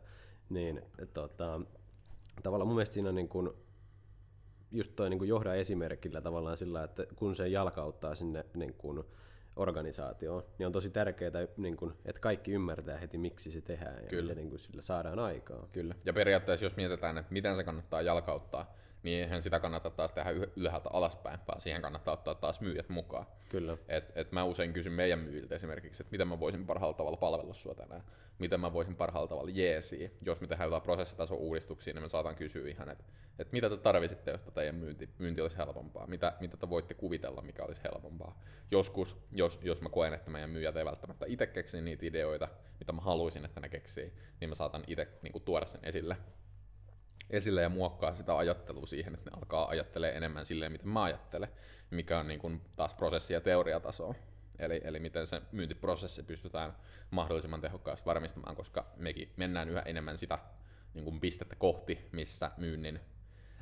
niin 0.49 0.82
tota, 1.13 1.62
tavallaan 2.43 2.67
mun 2.67 2.75
mielestä 2.75 2.93
siinä 2.93 3.10
on 3.10 3.15
niinku, 3.15 3.56
just 4.71 4.95
toi 4.95 5.10
niinku 5.10 5.25
johda 5.25 5.53
esimerkillä 5.53 6.21
tavallaan 6.21 6.58
sillä, 6.58 6.84
että 6.84 7.06
kun 7.15 7.36
se 7.36 7.47
jalkauttaa 7.47 8.15
sinne 8.15 8.45
niinku 8.53 9.06
organisaatioon, 9.56 10.43
niin 10.58 10.67
on 10.67 10.71
tosi 10.71 10.89
tärkeää, 10.89 11.32
niinku, 11.58 11.91
että 12.06 12.21
kaikki 12.21 12.51
ymmärtää 12.51 12.97
heti, 12.97 13.17
miksi 13.17 13.51
se 13.51 13.62
tehdään 13.62 14.03
ja 14.03 14.10
Kyllä. 14.10 14.21
miten 14.21 14.38
niinku 14.38 14.58
sillä 14.58 14.82
saadaan 14.82 15.19
aikaa. 15.19 15.67
Kyllä. 15.71 15.95
Ja 16.06 16.13
periaatteessa 16.13 16.65
jos 16.65 16.75
mietitään, 16.75 17.17
että 17.17 17.34
miten 17.34 17.56
se 17.56 17.63
kannattaa 17.63 18.01
jalkauttaa, 18.01 18.75
niin 19.03 19.23
eihän 19.23 19.41
sitä 19.41 19.60
kannata 19.60 19.89
taas 19.89 20.12
tehdä 20.12 20.29
ylhäältä 20.55 20.89
alaspäin, 20.93 21.39
vaan 21.47 21.62
siihen 21.62 21.81
kannattaa 21.81 22.13
ottaa 22.13 22.36
taas 22.36 22.62
myyjät 22.62 22.89
mukaan. 22.89 23.25
Kyllä. 23.49 23.77
Et, 23.88 24.12
et 24.15 24.31
mä 24.31 24.43
usein 24.43 24.73
kysyn 24.73 24.93
meidän 24.93 25.19
myyjiltä 25.19 25.55
esimerkiksi, 25.55 26.03
että 26.03 26.12
miten 26.12 26.27
mä 26.27 26.39
voisin 26.39 26.65
parhaalla 26.65 26.97
tavalla 26.97 27.17
palvella 27.17 27.53
sua 27.53 27.75
tänään, 27.75 28.03
miten 28.39 28.60
mä 28.60 28.73
voisin 28.73 28.95
parhaalla 28.95 29.27
tavalla 29.27 29.51
jeesiä. 29.53 30.10
Jos 30.21 30.41
me 30.41 30.47
tehdään 30.47 30.67
jotain 30.67 30.81
prosessitason 30.81 31.38
uudistuksia, 31.38 31.93
niin 31.93 32.03
mä 32.03 32.10
saatan 32.10 32.36
kysyä 32.36 32.69
ihan, 32.69 32.89
että, 32.89 33.03
että 33.39 33.53
mitä 33.53 33.69
te 33.69 33.77
tarvisitte, 33.77 34.31
jotta 34.31 34.51
teidän 34.51 34.75
myynti, 34.75 35.10
myynti 35.19 35.41
olisi 35.41 35.57
helpompaa, 35.57 36.07
mitä, 36.07 36.33
mitä 36.39 36.57
te 36.57 36.69
voitte 36.69 36.93
kuvitella, 36.93 37.41
mikä 37.41 37.63
olisi 37.63 37.81
helpompaa. 37.83 38.41
Joskus, 38.71 39.17
jos, 39.31 39.60
jos 39.63 39.81
mä 39.81 39.89
koen, 39.89 40.13
että 40.13 40.31
meidän 40.31 40.49
myyjät 40.49 40.75
ei 40.75 40.86
välttämättä 40.86 41.25
itse 41.29 41.47
keksi 41.47 41.81
niitä 41.81 42.05
ideoita, 42.05 42.47
mitä 42.79 42.91
mä 42.91 43.01
haluaisin, 43.01 43.45
että 43.45 43.60
ne 43.60 43.69
keksii, 43.69 44.13
niin 44.39 44.49
mä 44.49 44.55
saatan 44.55 44.83
itse 44.88 45.07
niin 45.21 45.41
tuoda 45.41 45.65
sen 45.65 45.81
esille 45.83 46.17
esille 47.29 47.61
ja 47.61 47.69
muokkaa 47.69 48.15
sitä 48.15 48.37
ajattelua 48.37 48.85
siihen, 48.85 49.13
että 49.13 49.29
ne 49.29 49.37
alkaa 49.37 49.69
ajattelee 49.69 50.17
enemmän 50.17 50.45
silleen, 50.45 50.71
miten 50.71 50.87
mä 50.87 51.03
ajattelen, 51.03 51.49
mikä 51.89 52.19
on 52.19 52.27
niin 52.27 52.39
kuin 52.39 52.61
taas 52.75 52.93
prosessi- 52.93 53.33
ja 53.33 53.41
teoriatasoa. 53.41 54.15
Eli, 54.59 54.81
eli 54.83 54.99
miten 54.99 55.27
se 55.27 55.41
myyntiprosessi 55.51 56.23
pystytään 56.23 56.75
mahdollisimman 57.11 57.61
tehokkaasti 57.61 58.05
varmistamaan, 58.05 58.55
koska 58.55 58.85
mekin 58.95 59.33
mennään 59.37 59.69
yhä 59.69 59.81
enemmän 59.81 60.17
sitä 60.17 60.39
niin 60.93 61.03
kuin 61.03 61.19
pistettä 61.19 61.55
kohti, 61.55 62.09
missä 62.11 62.51
myynnin 62.57 62.99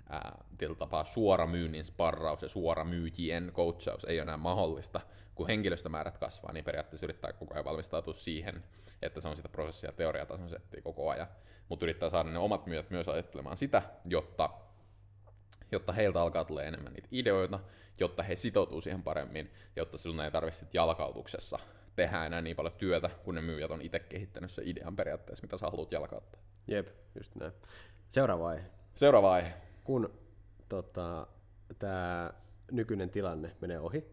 ää, 0.10 0.46
tapaa 0.80 1.04
suora 1.04 1.48
myynnin 1.48 1.86
sparraus 1.86 2.42
ja 2.42 2.50
suora 2.50 2.84
myyjien 2.84 3.52
coachaus 3.54 4.04
ei 4.06 4.18
ole 4.18 4.22
enää 4.22 4.38
mahdollista. 4.38 5.02
Kun 5.36 5.48
henkilöstömäärät 5.48 6.18
kasvaa, 6.18 6.54
niin 6.54 6.66
periaatteessa 6.66 7.06
yrittää 7.06 7.34
koko 7.34 7.54
ajan 7.54 7.66
valmistautua 7.66 8.14
siihen, 8.14 8.64
että 9.02 9.22
se 9.22 9.28
on 9.28 9.36
sitä 9.36 9.50
prosessia 9.50 9.88
ja 9.90 9.94
teoriatason 9.94 10.50
settiä 10.50 10.82
koko 10.82 11.10
ajan. 11.10 11.28
Mutta 11.70 11.86
yrittää 11.86 12.10
saada 12.10 12.30
ne 12.30 12.40
omat 12.40 12.66
myyjät 12.66 12.90
myös 12.90 13.08
ajattelemaan 13.08 13.58
sitä, 13.58 13.82
jotta, 14.06 14.50
jotta 15.72 15.94
heiltä 15.94 16.22
alkaa 16.22 16.46
tulla 16.46 16.64
enemmän 16.64 16.94
niitä 16.94 17.08
ideoita, 17.12 17.60
jotta 18.00 18.24
he 18.24 18.36
sitoutuu 18.36 18.82
siihen 18.82 19.04
paremmin, 19.04 19.52
jotta 19.76 19.98
sinun 19.98 20.20
ei 20.20 20.32
tarvitse 20.32 20.66
jalkautuksessa 20.74 21.60
tehdä 21.96 22.26
enää 22.26 22.42
niin 22.42 22.56
paljon 22.56 22.74
työtä, 22.78 23.10
kun 23.10 23.36
ne 23.36 23.42
myyjät 23.42 23.72
on 23.72 23.82
itse 23.82 24.00
kehittänyt 24.00 24.52
se 24.52 24.62
idean 24.66 24.96
periaatteessa, 24.96 25.42
mitä 25.42 25.58
sä 25.58 25.66
haluat 25.66 25.92
jalkauttaa. 25.92 26.42
Jep, 26.68 26.88
just 27.16 27.36
näin. 27.36 27.52
Seuraava 28.10 28.50
aihe. 28.50 28.66
Seuraava 28.96 29.34
aihe. 29.34 29.54
Kun 29.86 30.10
tota, 30.70 31.28
tämä 31.80 32.34
nykyinen 32.72 33.10
tilanne 33.10 33.52
menee 33.62 33.80
ohi, 33.80 34.12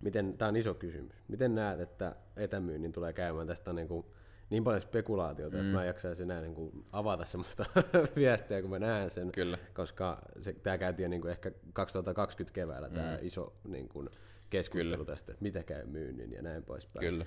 miten, 0.00 0.38
tämä 0.38 0.48
on 0.48 0.56
iso 0.56 0.74
kysymys. 0.74 1.24
Miten 1.28 1.54
näet, 1.54 1.80
että 1.80 2.16
etämyynnin 2.36 2.92
tulee 2.92 3.12
käymään? 3.12 3.46
Tästä 3.46 3.72
niin, 3.72 3.88
kuin, 3.88 4.06
niin 4.50 4.64
paljon 4.64 4.80
spekulaatiota, 4.80 5.56
mm. 5.56 5.62
että 5.62 5.72
mä 5.72 5.82
en 5.82 5.86
jaksaisi 5.86 6.22
enää 6.22 6.40
niin 6.40 6.54
kuin 6.54 6.84
avata 6.92 7.24
semmoista 7.24 7.64
viestiä, 8.16 8.60
kun 8.60 8.70
mä 8.70 8.78
näen 8.78 9.10
sen. 9.10 9.32
Kyllä. 9.32 9.58
Koska 9.74 10.22
se, 10.40 10.52
tämä 10.52 10.78
käytiin 10.78 11.04
jo 11.04 11.08
niin 11.08 11.20
kuin 11.20 11.30
ehkä 11.30 11.50
2020 11.72 12.54
keväällä, 12.54 12.88
mm. 12.88 12.94
tämä 12.94 13.18
iso 13.22 13.56
niin 13.68 13.88
kuin, 13.88 14.10
keskustelu 14.50 14.90
Kyllä. 14.90 15.04
tästä, 15.04 15.32
että 15.32 15.42
mitä 15.42 15.62
käy 15.62 15.86
myynnin 15.86 16.32
ja 16.32 16.42
näin 16.42 16.62
poispäin. 16.62 17.06
Kyllä. 17.06 17.26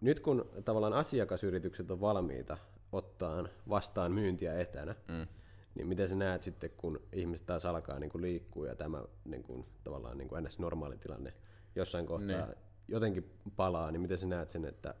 Nyt 0.00 0.20
kun 0.20 0.50
tavallaan 0.64 0.92
asiakasyritykset 0.92 1.90
on 1.90 2.00
valmiita 2.00 2.58
ottaa 2.92 3.48
vastaan 3.68 4.12
myyntiä 4.12 4.58
etänä, 4.58 4.94
mm. 5.08 5.26
Niin 5.76 5.88
miten 5.88 6.08
sä 6.08 6.14
näet 6.14 6.42
sitten, 6.42 6.70
kun 6.76 7.00
ihmiset 7.12 7.46
taas 7.46 7.64
alkaa 7.64 7.98
niin 7.98 8.10
kuin 8.10 8.22
liikkua 8.22 8.66
ja 8.66 8.74
tämä 8.74 9.02
niin 9.24 9.42
kuin, 9.42 9.66
tavallaan 9.84 10.18
niin 10.18 10.28
kuin 10.28 10.44
ns. 10.44 10.58
normaali 10.58 10.98
tilanne 10.98 11.32
jossain 11.74 12.06
kohtaa 12.06 12.46
niin. 12.46 12.56
jotenkin 12.88 13.30
palaa, 13.56 13.90
niin 13.90 14.00
miten 14.00 14.18
sä 14.18 14.26
näet 14.26 14.48
sen, 14.48 14.64
että 14.64 14.94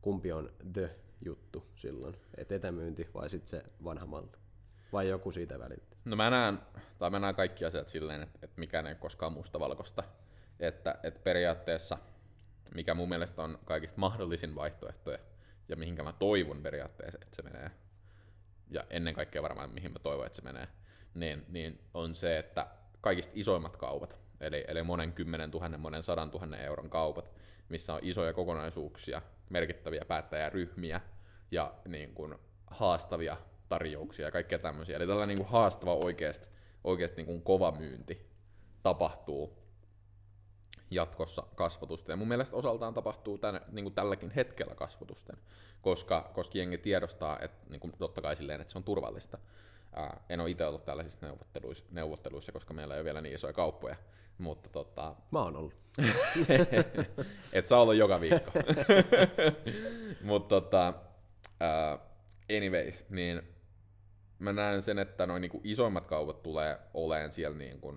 kumpi 0.00 0.32
on 0.32 0.52
the 0.72 0.90
juttu 1.24 1.66
silloin, 1.74 2.16
että 2.36 2.54
etämyynti 2.54 3.08
vai 3.14 3.30
sitten 3.30 3.48
se 3.48 3.64
vanha 3.84 4.06
malli? 4.06 4.28
Vai 4.92 5.08
joku 5.08 5.32
siitä 5.32 5.58
välittää? 5.58 5.98
No 6.04 6.16
mä 6.16 6.30
näen, 6.30 6.58
tai 6.98 7.10
mä 7.10 7.18
näen 7.18 7.34
kaikki 7.34 7.64
asiat 7.64 7.88
silleen, 7.88 8.22
että, 8.22 8.38
että 8.42 8.60
mikään 8.60 8.86
ei 8.86 8.94
koskaan 8.94 9.32
mustavalkoista. 9.32 10.02
Että, 10.60 10.98
että 11.02 11.20
periaatteessa, 11.20 11.98
mikä 12.74 12.94
mun 12.94 13.08
mielestä 13.08 13.42
on 13.42 13.58
kaikista 13.64 14.00
mahdollisin 14.00 14.54
vaihtoehtoja, 14.54 15.18
ja 15.68 15.76
mihinkä 15.76 16.02
mä 16.02 16.12
toivon 16.12 16.62
periaatteessa, 16.62 17.18
että 17.22 17.36
se 17.36 17.42
menee, 17.42 17.70
ja 18.74 18.84
ennen 18.90 19.14
kaikkea 19.14 19.42
varmaan 19.42 19.74
mihin 19.74 19.92
mä 19.92 19.98
toivon, 19.98 20.26
että 20.26 20.36
se 20.36 20.42
menee, 20.42 20.68
niin, 21.14 21.44
niin 21.48 21.80
on 21.94 22.14
se, 22.14 22.38
että 22.38 22.66
kaikista 23.00 23.32
isoimmat 23.36 23.76
kaupat, 23.76 24.18
eli, 24.40 24.64
eli 24.68 24.82
monen 24.82 25.12
kymmenen 25.12 25.50
tuhannen, 25.50 25.80
monen 25.80 26.02
sadan 26.02 26.30
tuhannen 26.30 26.60
euron 26.60 26.90
kaupat, 26.90 27.34
missä 27.68 27.94
on 27.94 28.00
isoja 28.02 28.32
kokonaisuuksia, 28.32 29.22
merkittäviä 29.50 30.04
päättäjäryhmiä 30.08 31.00
ja 31.50 31.74
niin 31.88 32.14
kuin 32.14 32.34
haastavia 32.66 33.36
tarjouksia 33.68 34.26
ja 34.26 34.30
kaikkea 34.30 34.58
tämmöisiä. 34.58 34.96
Eli 34.96 35.06
tällainen 35.06 35.36
niin 35.36 35.46
kuin 35.46 35.52
haastava 35.52 35.94
oikeasti, 35.94 36.48
oikeasti 36.84 37.16
niin 37.16 37.26
kuin 37.26 37.42
kova 37.42 37.72
myynti 37.72 38.30
tapahtuu 38.82 39.63
jatkossa 40.94 41.42
kasvatusta. 41.54 42.12
Ja 42.12 42.16
mun 42.16 42.28
mielestä 42.28 42.56
osaltaan 42.56 42.94
tapahtuu 42.94 43.38
tämän, 43.38 43.60
niin 43.72 43.84
kuin 43.84 43.94
tälläkin 43.94 44.30
hetkellä 44.30 44.74
kasvatusten, 44.74 45.36
koska, 45.82 46.30
koska 46.34 46.58
jengi 46.58 46.78
tiedostaa, 46.78 47.38
että 47.40 47.70
niin 47.70 47.80
kuin 47.80 47.92
totta 47.98 48.22
kai 48.22 48.36
silleen, 48.36 48.60
että 48.60 48.72
se 48.72 48.78
on 48.78 48.84
turvallista. 48.84 49.38
Ää, 49.92 50.20
en 50.28 50.40
ole 50.40 50.50
itse 50.50 50.66
ollut 50.66 50.84
tällaisissa 50.84 51.26
neuvotteluissa, 51.26 51.84
neuvotteluissa, 51.90 52.52
koska 52.52 52.74
meillä 52.74 52.94
ei 52.94 52.98
ole 52.98 53.04
vielä 53.04 53.20
niin 53.20 53.34
isoja 53.34 53.52
kauppoja. 53.52 53.96
Mutta 54.38 54.68
tota... 54.68 55.14
Mä 55.30 55.42
oon 55.42 55.56
ollut. 55.56 55.74
Et 57.52 57.66
saa 57.66 57.82
olla 57.82 57.94
joka 57.94 58.20
viikko. 58.20 58.50
Mutta 60.22 60.60
tota, 60.60 60.94
anyways, 62.56 63.04
niin 63.08 63.42
mä 64.38 64.52
näen 64.52 64.82
sen, 64.82 64.98
että 64.98 65.26
noin 65.26 65.40
niinku 65.40 65.60
isoimmat 65.64 66.06
kaupat 66.06 66.42
tulee 66.42 66.78
oleen 66.94 67.32
siellä 67.32 67.58
niinku 67.58 67.94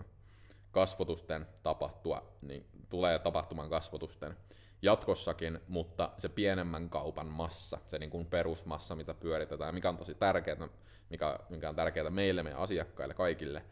kasvotusten 0.71 1.45
tapahtua, 1.63 2.38
niin 2.41 2.65
tulee 2.89 3.19
tapahtumaan 3.19 3.69
kasvotusten 3.69 4.38
jatkossakin, 4.82 5.60
mutta 5.67 6.12
se 6.17 6.30
pienemmän 6.30 6.89
kaupan 6.89 7.27
massa, 7.27 7.77
se 7.88 7.99
niin 7.99 8.10
kuin 8.10 8.25
perusmassa, 8.25 8.95
mitä 8.95 9.13
pyöritetään, 9.13 9.73
mikä 9.73 9.89
on 9.89 9.97
tosi 9.97 10.15
tärkeää, 10.15 10.67
mikä, 11.10 11.39
mikä 11.49 11.69
on 11.69 11.75
tärkeää 11.75 12.10
meille, 12.10 12.43
meidän 12.43 12.60
asiakkaille, 12.60 13.13
kaikille, 13.13 13.63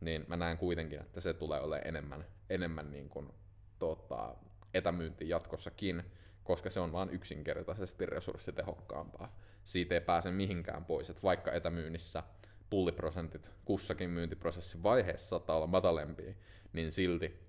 niin 0.00 0.24
mä 0.28 0.36
näen 0.36 0.58
kuitenkin, 0.58 1.00
että 1.00 1.20
se 1.20 1.34
tulee 1.34 1.60
olemaan 1.60 1.88
enemmän, 1.88 2.24
enemmän 2.50 2.90
niin 2.90 3.08
kuin, 3.08 3.32
tota, 3.78 4.34
etämyynti 4.74 5.28
jatkossakin, 5.28 6.04
koska 6.44 6.70
se 6.70 6.80
on 6.80 6.92
vain 6.92 7.10
yksinkertaisesti 7.10 8.06
resurssitehokkaampaa. 8.06 9.36
Siitä 9.64 9.94
ei 9.94 10.00
pääse 10.00 10.30
mihinkään 10.30 10.84
pois, 10.84 11.10
että 11.10 11.22
vaikka 11.22 11.52
etämyynnissä 11.52 12.22
pulliprosentit 12.70 13.50
kussakin 13.64 14.10
myyntiprosessin 14.10 14.82
vaiheessa 14.82 15.28
saattaa 15.28 15.56
olla 15.56 15.66
matalempia, 15.66 16.34
niin 16.72 16.92
silti 16.92 17.48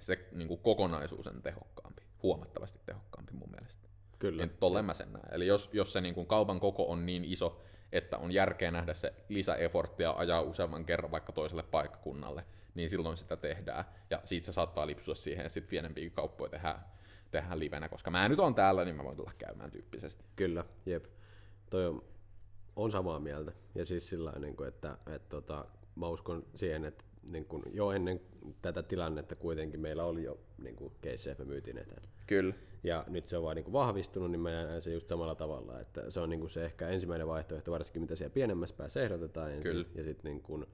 se 0.00 0.28
niin 0.32 0.48
kuin 0.48 0.60
kokonaisuus 0.60 1.26
on 1.26 1.42
tehokkaampi, 1.42 2.02
huomattavasti 2.22 2.80
tehokkaampi 2.86 3.32
mun 3.32 3.50
mielestä. 3.50 3.88
Kyllä. 4.18 4.46
Niin 4.46 4.56
tolleen 4.60 4.84
mä 4.84 4.94
sen 4.94 5.12
näen. 5.12 5.34
Eli 5.34 5.46
jos, 5.46 5.70
jos 5.72 5.92
se 5.92 6.00
niin 6.00 6.14
kuin 6.14 6.26
kaupan 6.26 6.60
koko 6.60 6.90
on 6.90 7.06
niin 7.06 7.24
iso, 7.24 7.62
että 7.92 8.18
on 8.18 8.32
järkeä 8.32 8.70
nähdä 8.70 8.94
se 8.94 9.14
lisäeforttia 9.28 10.10
ajaa 10.10 10.42
useamman 10.42 10.84
kerran 10.84 11.10
vaikka 11.10 11.32
toiselle 11.32 11.62
paikkakunnalle, 11.62 12.44
niin 12.74 12.90
silloin 12.90 13.16
sitä 13.16 13.36
tehdään. 13.36 13.84
Ja 14.10 14.20
siitä 14.24 14.46
se 14.46 14.52
saattaa 14.52 14.86
lipsua 14.86 15.14
siihen, 15.14 15.46
että 15.46 15.54
sitten 15.54 15.70
pienempiä 15.70 16.10
kauppoja 16.10 16.50
tehdään, 16.50 16.84
tehdään 17.30 17.60
livenä, 17.60 17.88
koska 17.88 18.10
mä 18.10 18.28
nyt 18.28 18.38
on 18.38 18.54
täällä, 18.54 18.84
niin 18.84 18.96
mä 18.96 19.04
voin 19.04 19.16
tulla 19.16 19.32
käymään 19.38 19.70
tyyppisesti. 19.70 20.24
Kyllä, 20.36 20.64
jep. 20.86 21.04
Toi 21.70 21.86
on, 21.86 22.04
on 22.76 22.90
samaa 22.90 23.20
mieltä. 23.20 23.52
Ja 23.74 23.84
siis 23.84 24.08
sillä 24.08 24.32
niin 24.38 24.56
kuin, 24.56 24.68
että, 24.68 24.92
että, 24.92 25.14
että 25.14 25.28
tota, 25.28 25.66
mä 25.96 26.08
uskon 26.08 26.46
siihen, 26.54 26.84
että 26.84 27.04
niin 27.22 27.44
kuin 27.44 27.62
jo 27.72 27.90
ennen 27.90 28.20
tätä 28.62 28.82
tilannetta 28.82 29.36
kuitenkin 29.36 29.80
meillä 29.80 30.04
oli 30.04 30.24
jo 30.24 30.38
niin 30.58 30.76
kuin 30.76 30.92
keissejä, 31.00 31.36
me 31.38 31.44
myytiin 31.44 31.78
eteen. 31.78 32.02
Kyllä. 32.26 32.54
Ja 32.82 33.04
nyt 33.08 33.28
se 33.28 33.36
on 33.36 33.42
vaan 33.42 33.56
niin 33.56 33.64
kuin 33.64 33.72
vahvistunut, 33.72 34.30
niin 34.30 34.40
mä 34.40 34.50
näen 34.50 34.82
se 34.82 34.92
just 34.92 35.08
samalla 35.08 35.34
tavalla, 35.34 35.80
että 35.80 36.10
se 36.10 36.20
on 36.20 36.28
niin 36.28 36.40
kuin 36.40 36.50
se 36.50 36.64
ehkä 36.64 36.88
ensimmäinen 36.88 37.26
vaihtoehto, 37.26 37.72
varsinkin 37.72 38.02
mitä 38.02 38.14
siellä 38.14 38.34
pienemmässä 38.34 38.76
päässä 38.76 39.02
ehdotetaan 39.02 39.50
ensin, 39.50 39.62
Kyllä. 39.62 39.86
ja 39.94 40.04
sitten 40.04 40.30
niin 40.30 40.42
kuin, 40.42 40.66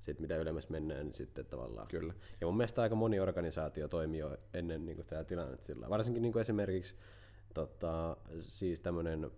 sit 0.00 0.20
mitä 0.20 0.36
ylemmäs 0.36 0.68
mennään, 0.68 1.06
niin 1.06 1.14
sitten 1.14 1.46
tavallaan. 1.46 1.88
Kyllä. 1.88 2.14
Ja 2.40 2.46
mun 2.46 2.56
mielestä 2.56 2.82
aika 2.82 2.94
moni 2.94 3.20
organisaatio 3.20 3.88
toimii 3.88 4.20
jo 4.20 4.36
ennen 4.54 4.86
niin 4.86 4.96
kuin 4.96 5.06
tätä 5.06 5.24
tilannetta 5.24 5.66
sillä 5.66 5.90
Varsinkin 5.90 6.22
niin 6.22 6.32
kuin 6.32 6.40
esimerkiksi 6.40 6.94
tota, 7.54 8.16
siis 8.40 8.80
tämmöinen 8.80 9.30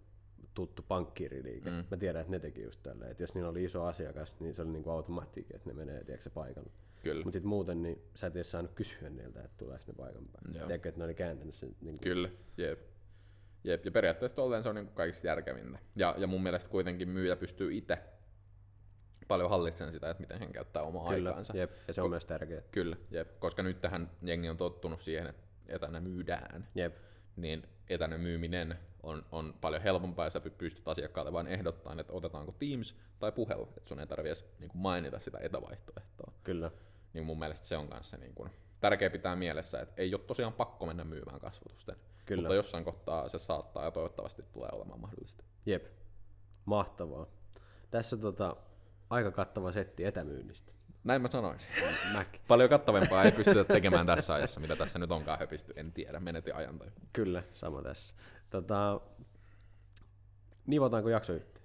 tuttu 0.54 0.84
pankkiiriliike. 0.88 1.70
Mm. 1.70 1.84
Mä 1.90 1.96
tiedän, 1.96 2.20
että 2.20 2.30
ne 2.30 2.38
teki 2.38 2.62
just 2.62 2.82
tälleen, 2.82 3.10
että 3.10 3.22
jos 3.22 3.34
niillä 3.34 3.50
oli 3.50 3.64
iso 3.64 3.84
asiakas, 3.84 4.40
niin 4.40 4.54
se 4.54 4.62
oli 4.62 4.70
niin 4.70 4.88
automaattikin, 4.88 5.56
että 5.56 5.70
ne 5.70 5.74
menee 5.74 6.04
tiedätkö, 6.04 6.30
paikalle. 6.30 6.70
Kyllä. 7.02 7.24
Mutta 7.24 7.32
sitten 7.32 7.48
muuten 7.48 7.82
niin 7.82 8.02
sä 8.14 8.26
et 8.26 8.36
edes 8.36 8.50
saanut 8.50 8.72
kysyä 8.74 9.10
niiltä, 9.10 9.40
että 9.40 9.56
tuleeko 9.56 9.84
ne 9.86 9.94
paikan 9.96 10.28
päälle. 10.32 10.58
Tiedätkö, 10.58 10.88
että 10.88 10.98
ne 10.98 11.04
oli 11.04 11.14
kääntänyt 11.14 11.54
sen. 11.54 11.68
Niin 11.68 11.98
kuin... 11.98 12.00
Kyllä, 12.00 12.28
jep. 12.56 12.80
Jep, 13.64 13.84
ja 13.84 13.90
periaatteessa 13.90 14.36
tolleen 14.36 14.62
se 14.62 14.68
on 14.68 14.74
niin 14.74 14.88
kaikista 14.88 15.26
järkevintä. 15.26 15.78
Ja, 15.96 16.14
ja 16.18 16.26
mun 16.26 16.42
mielestä 16.42 16.70
kuitenkin 16.70 17.08
myyjä 17.08 17.36
pystyy 17.36 17.74
itse 17.76 17.98
paljon 19.28 19.50
hallitsemaan 19.50 19.92
sitä, 19.92 20.10
että 20.10 20.20
miten 20.20 20.38
hän 20.38 20.52
käyttää 20.52 20.82
omaa 20.82 21.08
Kyllä, 21.08 21.28
aikaansa. 21.28 21.56
jep, 21.56 21.70
ja 21.88 21.94
se 21.94 22.02
on 22.02 22.06
Ko- 22.06 22.10
myös 22.10 22.26
tärkeää. 22.26 22.62
Kyllä, 22.70 22.96
jep. 23.10 23.38
koska 23.38 23.62
nyt 23.62 23.80
tähän 23.80 24.10
jengi 24.22 24.48
on 24.48 24.56
tottunut 24.56 25.00
siihen, 25.00 25.26
että 25.26 25.42
etänä 25.66 26.00
myydään. 26.00 26.68
Jep. 26.74 26.96
Niin 27.36 27.62
etäinen 27.88 28.20
myyminen 28.20 28.78
on, 29.04 29.24
on 29.32 29.54
paljon 29.60 29.82
helpompaa 29.82 30.26
ja 30.26 30.30
sä 30.30 30.40
pystyt 30.40 30.88
asiakkaalle 30.88 31.32
vain 31.32 31.46
ehdottamaan, 31.46 32.00
että 32.00 32.12
otetaanko 32.12 32.52
Teams 32.52 32.96
tai 33.18 33.32
puhelu, 33.32 33.68
että 33.76 33.88
sun 33.88 34.00
ei 34.00 34.06
tarvitse 34.06 34.44
niin 34.60 34.70
mainita 34.74 35.20
sitä 35.20 35.38
etävaihtoehtoa. 35.38 36.32
Kyllä. 36.44 36.70
Niin 37.12 37.24
mun 37.24 37.38
mielestä 37.38 37.66
se 37.66 37.76
on 37.76 37.88
kanssa 37.88 38.16
niin 38.16 38.34
kuin 38.34 38.50
tärkeä 38.80 39.10
pitää 39.10 39.36
mielessä, 39.36 39.80
että 39.80 39.94
ei 39.96 40.14
ole 40.14 40.20
tosiaan 40.26 40.52
pakko 40.52 40.86
mennä 40.86 41.04
myymään 41.04 41.40
kasvotusten, 41.40 41.96
Kyllä. 42.24 42.42
mutta 42.42 42.54
jossain 42.54 42.84
kohtaa 42.84 43.28
se 43.28 43.38
saattaa 43.38 43.84
ja 43.84 43.90
toivottavasti 43.90 44.42
tulee 44.52 44.70
olemaan 44.72 45.00
mahdollista. 45.00 45.44
Jep. 45.66 45.86
Mahtavaa. 46.64 47.26
Tässä 47.90 48.16
on 48.16 48.22
tota, 48.22 48.56
aika 49.10 49.30
kattava 49.30 49.72
setti 49.72 50.04
etämyynnistä. 50.04 50.72
Näin 51.04 51.22
mä 51.22 51.28
sanoisin. 51.28 51.70
Mäkin. 52.12 52.40
Paljon 52.48 52.70
kattavampaa 52.70 53.22
ei 53.24 53.32
pystytä 53.32 53.64
tekemään 53.64 54.06
tässä 54.06 54.34
ajassa, 54.34 54.60
mitä 54.60 54.76
tässä 54.76 54.98
nyt 54.98 55.12
onkaan 55.12 55.38
höpisty. 55.38 55.72
En 55.76 55.92
tiedä, 55.92 56.20
menetin 56.20 56.54
ajan 56.54 56.78
tai 56.78 56.88
Kyllä, 57.12 57.42
sama 57.52 57.82
tässä. 57.82 58.14
Tota, 58.50 59.00
nivotaanko 60.66 61.08
jakso 61.08 61.32
yhteen? 61.32 61.64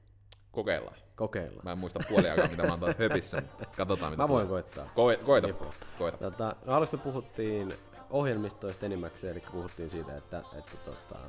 kokeillaan. 0.52 0.98
Kokeillaan. 1.16 1.62
Mä 1.66 1.72
en 1.72 1.78
muista 1.78 2.00
puoliaikaa, 2.10 2.48
mitä 2.48 2.64
mä 2.64 2.70
oon 2.70 2.80
taas 2.80 2.96
höpissä, 3.00 3.42
mutta 3.42 3.66
katsotaan 3.78 4.12
mitä 4.12 4.24
Mä 4.24 4.28
voin 4.30 4.48
tulee. 4.48 4.64
koittaa. 4.64 4.86
Ko- 4.86 5.24
koita, 5.26 5.48
Jep. 5.48 5.62
koita. 5.98 6.18
Tota, 6.18 6.56
no 6.66 6.74
aluksi 6.74 6.96
me 6.96 7.02
puhuttiin 7.04 7.74
ohjelmistoista 8.10 8.86
enimmäkseen, 8.86 9.32
eli 9.32 9.44
puhuttiin 9.52 9.90
siitä, 9.90 10.18
että, 10.18 10.44
että 10.58 10.78
tota, 10.86 11.20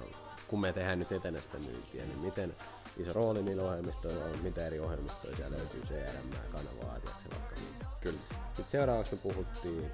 kun 0.48 0.60
me 0.60 0.72
tehdään 0.72 0.98
nyt 0.98 1.12
etenestä 1.12 1.58
myyntiä, 1.58 2.04
niin 2.04 2.18
miten 2.18 2.56
iso 3.00 3.12
rooli 3.12 3.42
niillä 3.42 3.62
ohjelmistoilla 3.62 4.24
on, 4.24 4.30
mitä 4.42 4.66
eri 4.66 4.80
ohjelmistoja 4.80 5.36
siellä 5.36 5.56
löytyy, 5.56 5.80
CRM, 5.80 6.30
kanavaa, 6.52 7.00
tiedätkö, 7.00 7.30
vaikka 7.30 7.60
mitä. 7.60 7.86
Kyllä. 8.00 8.20
Sitten 8.46 8.70
seuraavaksi 8.70 9.14
me 9.14 9.20
puhuttiin 9.22 9.90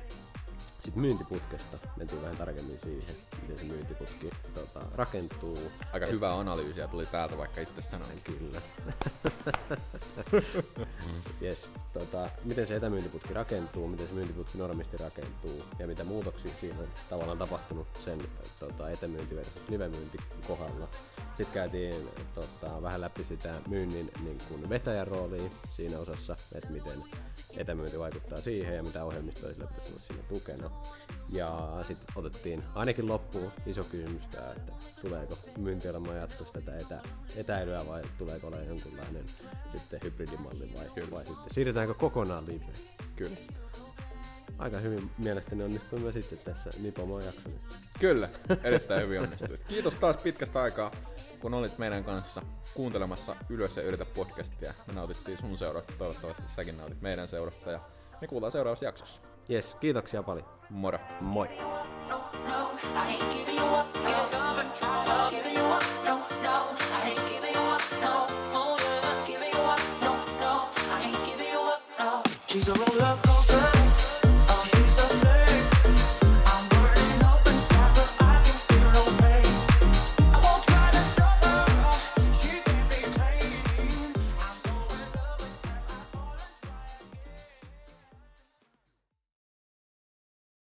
sit 0.81 0.97
myyntiputkesta, 0.97 1.79
mentiin 1.97 2.23
vähän 2.23 2.37
tarkemmin 2.37 2.79
siihen, 2.79 3.17
miten 3.43 3.59
se 3.59 3.65
myyntiputki 3.65 4.31
tota, 4.55 4.81
rakentuu. 4.95 5.59
Aika 5.93 6.07
hyvää 6.07 6.39
analyysiä 6.39 6.89
tuli 6.89 7.07
täältä, 7.07 7.39
vaikka 7.39 7.61
itse 7.61 7.83
sanoin. 7.83 8.21
Kyllä. 8.25 8.61
yes. 11.43 11.71
tota, 11.93 12.29
miten 12.45 12.67
se 12.67 12.77
etämyyntiputki 12.77 13.35
rakentuu, 13.35 13.89
miten 13.89 14.07
se 14.07 14.13
myyntiputki 14.13 14.59
normisti 14.59 14.97
rakentuu 14.97 15.63
ja 15.79 15.87
mitä 15.87 16.05
muutoksia 16.05 16.53
siinä 16.61 16.79
on 16.81 16.89
tavallaan 17.11 17.39
tapahtunut 17.39 17.87
sen 18.05 18.19
tota, 18.61 18.91
etämyynti 18.91 19.37
versus 19.37 19.69
livemyynti 19.69 20.19
kohdalla. 20.49 20.89
Sitten 21.37 21.55
käytiin 21.55 22.09
tota, 22.35 22.83
vähän 22.83 23.01
läpi 23.01 23.25
sitä 23.25 23.55
myynnin 23.69 24.11
niin 24.25 24.39
kuin 24.49 24.69
vetäjän 24.69 25.07
roolia 25.07 25.51
siinä 25.71 25.99
osassa, 25.99 26.37
että 26.55 26.71
miten 26.71 27.05
etämyynti 27.57 27.99
vaikuttaa 27.99 28.41
siihen 28.41 28.77
ja 28.77 28.83
mitä 28.83 29.05
ohjelmistoja 29.05 29.53
sillä 29.55 29.67
pitäisi 29.67 29.93
olla 29.93 30.01
siinä 30.01 30.23
tukena. 30.29 30.71
Ja 31.29 31.79
sitten 31.83 32.09
otettiin 32.17 32.63
ainakin 32.75 33.09
loppuun 33.09 33.53
iso 33.67 33.85
kysymys 33.85 34.27
tää, 34.27 34.53
että 34.53 34.73
tuleeko 35.03 35.39
myynti 35.59 35.89
olemaan 35.89 36.17
jatkossa 36.17 36.61
tätä 36.61 36.77
etä, 36.79 37.01
etäilyä 37.37 37.87
vai 37.87 38.03
tuleeko 38.19 38.47
olla 38.47 38.59
jonkunlainen 38.61 39.25
sitten 39.69 40.01
hybridimalli 40.05 40.73
vai, 40.75 41.11
vai 41.11 41.27
sitten 41.27 41.51
siirrytäänkö 41.55 41.95
kokonaan 41.95 42.45
liveen. 42.47 42.77
Kyllä. 43.17 43.37
Aika 44.59 44.79
hyvin 44.79 45.11
mielestäni 45.19 45.65
onnistuu 45.65 45.99
myös 45.99 46.17
itse 46.17 46.37
tässä 46.37 46.71
nipomaan 46.83 47.25
jakso 47.25 47.49
nyt. 47.49 47.61
Kyllä, 48.01 48.29
erittäin 48.65 49.03
hyvin 49.03 49.21
onnistuit. 49.21 49.61
Kiitos 49.69 49.95
taas 49.95 50.17
pitkästä 50.17 50.63
aikaa, 50.63 50.91
kun 51.41 51.55
olit 51.55 51.79
meidän 51.79 52.05
kanssa 52.05 52.43
kuuntelemassa 52.75 53.37
Ylös 53.49 53.77
ja 53.77 53.83
yritä 53.83 54.05
podcastia. 54.05 54.75
Me 54.87 54.95
nautittiin 54.95 55.39
sun 55.39 55.59
seurasta, 55.59 55.93
toivottavasti 55.99 56.43
säkin 56.47 56.77
nautit 56.77 57.01
meidän 57.01 57.29
seurasta 57.29 57.71
ja 57.71 57.81
me 58.21 58.27
kuullaan 58.27 58.53
seuraavassa 58.53 58.85
jaksossa. 58.85 59.21
Jes, 59.49 59.77
kiitoksia 59.81 60.23
paljon. 60.23 60.47
Moro! 60.71 60.99
Moi! 61.21 61.49
no, 62.09 62.31
no, 66.05 66.16